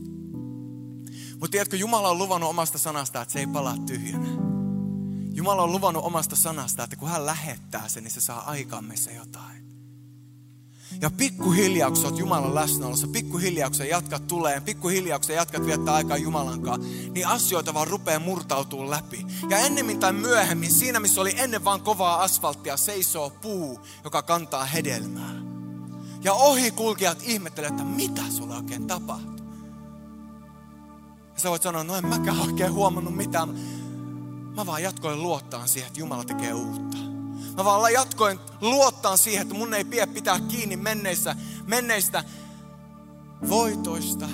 Mutta 1.32 1.50
tiedätkö, 1.50 1.76
Jumala 1.76 2.08
on 2.08 2.18
luvannut 2.18 2.50
omasta 2.50 2.78
sanasta, 2.78 3.22
että 3.22 3.32
se 3.32 3.38
ei 3.38 3.46
palaa 3.46 3.78
tyhjänä. 3.86 4.28
Jumala 5.32 5.62
on 5.62 5.72
luvannut 5.72 6.04
omasta 6.04 6.36
sanasta, 6.36 6.84
että 6.84 6.96
kun 6.96 7.08
hän 7.08 7.26
lähettää 7.26 7.88
sen, 7.88 8.04
niin 8.04 8.12
se 8.12 8.20
saa 8.20 8.50
aikaan 8.50 8.84
meissä 8.84 9.12
jotain. 9.12 9.65
Ja 11.00 11.10
pikkuhiljaa, 11.10 11.90
kun 11.90 12.00
sä 12.00 12.06
oot 12.06 12.18
Jumalan 12.18 12.54
läsnäolossa, 12.54 13.08
pikkuhiljaa, 13.08 13.68
kun 13.68 13.76
sä 13.76 13.84
jatkat 13.84 14.26
tuleen, 14.26 14.62
pikkuhiljaa, 14.62 15.18
kun 15.18 15.26
sä 15.26 15.32
jatkat 15.32 15.66
viettää 15.66 15.94
aikaa 15.94 16.16
Jumalan 16.16 16.62
kanssa, 16.62 16.88
niin 17.12 17.26
asioita 17.26 17.74
vaan 17.74 17.86
rupeaa 17.86 18.20
murtautuu 18.20 18.90
läpi. 18.90 19.26
Ja 19.48 19.58
ennemmin 19.58 20.00
tai 20.00 20.12
myöhemmin, 20.12 20.72
siinä 20.72 21.00
missä 21.00 21.20
oli 21.20 21.34
ennen 21.36 21.64
vaan 21.64 21.80
kovaa 21.80 22.22
asfalttia, 22.22 22.76
seisoo 22.76 23.30
puu, 23.30 23.80
joka 24.04 24.22
kantaa 24.22 24.64
hedelmää. 24.64 25.34
Ja 26.24 26.32
ohikulkijat 26.32 27.18
ihmettelevät, 27.22 27.72
että 27.72 27.84
mitä 27.84 28.22
sulle 28.30 28.56
oikein 28.56 28.86
tapahtuu. 28.86 29.46
Ja 31.34 31.40
sä 31.40 31.50
voit 31.50 31.62
sanoa, 31.62 31.84
no 31.84 31.96
en 31.96 32.06
mäkään 32.06 32.40
oikein 32.40 32.72
huomannut 32.72 33.16
mitään 33.16 33.48
Mä 34.56 34.66
vaan 34.66 34.82
jatkoin 34.82 35.22
luottaa 35.22 35.66
siihen, 35.66 35.86
että 35.86 36.00
Jumala 36.00 36.24
tekee 36.24 36.54
uutta. 36.54 37.15
Mä 37.56 37.64
vaan 37.64 37.92
jatkoin 37.92 38.38
luottaa 38.60 39.16
siihen, 39.16 39.42
että 39.42 39.54
mun 39.54 39.74
ei 39.74 39.84
pidä 39.84 40.06
pitää 40.06 40.40
kiinni 40.40 40.76
menneistä, 40.76 41.36
menneistä 41.66 42.24
voitoista, 43.48 44.28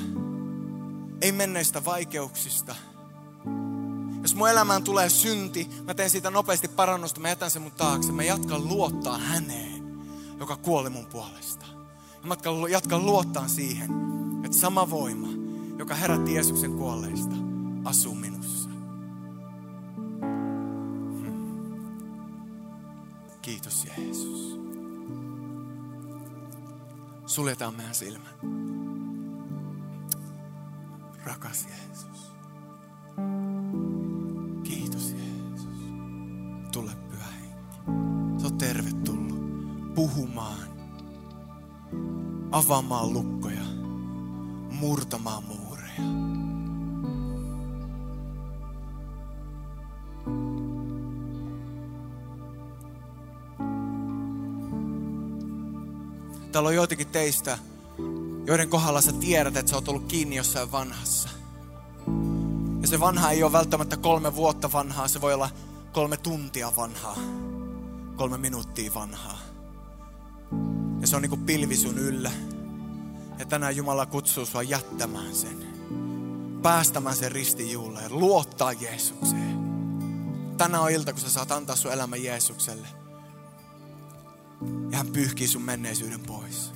ei 1.20 1.32
menneistä 1.32 1.84
vaikeuksista. 1.84 2.74
Jos 4.22 4.34
mun 4.34 4.50
elämään 4.50 4.84
tulee 4.84 5.10
synti, 5.10 5.70
mä 5.84 5.94
teen 5.94 6.10
siitä 6.10 6.30
nopeasti 6.30 6.68
parannusta, 6.68 7.20
mä 7.20 7.28
jätän 7.28 7.50
sen 7.50 7.62
mun 7.62 7.72
taakse. 7.72 8.12
Mä 8.12 8.22
jatkan 8.22 8.68
luottaa 8.68 9.18
häneen, 9.18 9.82
joka 10.38 10.56
kuoli 10.56 10.90
mun 10.90 11.06
puolesta. 11.06 11.66
Mä 12.22 12.36
jatkan 12.70 13.06
luottaa 13.06 13.48
siihen, 13.48 13.90
että 14.44 14.56
sama 14.56 14.90
voima, 14.90 15.28
joka 15.78 15.94
herätti 15.94 16.34
Jeesuksen 16.34 16.72
kuolleista, 16.72 17.34
asuu 17.84 18.14
minussa. 18.14 18.41
Jeesus. 24.02 24.58
Suljetaan 27.26 27.74
meidän 27.74 27.94
silmät. 27.94 28.36
Rakas 31.24 31.66
Jeesus. 31.66 32.32
Kiitos 34.62 35.12
Jeesus. 35.12 35.68
Tule 36.72 36.90
pyhä 37.10 37.26
henki. 37.26 38.40
Se 38.40 38.46
on 38.46 38.58
tervetullut 38.58 39.94
puhumaan, 39.94 40.68
avaamaan 42.52 43.12
lukkoja, 43.12 43.64
murtamaan 44.70 45.44
muureja. 45.44 46.02
Täällä 56.52 56.68
on 56.68 56.74
joitakin 56.74 57.06
teistä, 57.06 57.58
joiden 58.46 58.68
kohdalla 58.68 59.00
sä 59.00 59.12
tiedät, 59.12 59.56
että 59.56 59.70
sä 59.70 59.76
oot 59.76 59.88
ollut 59.88 60.06
kiinni 60.06 60.36
jossain 60.36 60.72
vanhassa. 60.72 61.28
Ja 62.82 62.88
se 62.88 63.00
vanha 63.00 63.30
ei 63.30 63.42
ole 63.42 63.52
välttämättä 63.52 63.96
kolme 63.96 64.36
vuotta 64.36 64.72
vanhaa, 64.72 65.08
se 65.08 65.20
voi 65.20 65.34
olla 65.34 65.50
kolme 65.92 66.16
tuntia 66.16 66.72
vanhaa, 66.76 67.16
kolme 68.16 68.38
minuuttia 68.38 68.94
vanhaa. 68.94 69.38
Ja 71.00 71.06
se 71.06 71.16
on 71.16 71.22
niinku 71.22 71.36
pilvi 71.36 71.76
sun 71.76 71.98
yllä. 71.98 72.30
Ja 73.38 73.46
tänään 73.46 73.76
Jumala 73.76 74.06
kutsuu 74.06 74.46
sua 74.46 74.62
jättämään 74.62 75.34
sen. 75.34 75.66
Päästämään 76.62 77.16
sen 77.16 77.32
ristijuulle 77.32 78.02
ja 78.02 78.10
luottaa 78.10 78.72
Jeesukseen. 78.72 79.58
Tänään 80.58 80.82
on 80.82 80.90
ilta, 80.90 81.12
kun 81.12 81.20
sä 81.20 81.30
saat 81.30 81.52
antaa 81.52 81.76
sun 81.76 81.92
elämä 81.92 82.16
Jeesukselle. 82.16 83.01
Ja 84.90 84.98
hän 84.98 85.06
pyyhkii 85.06 85.48
sun 85.48 85.62
menneisyyden 85.62 86.20
pois. 86.20 86.72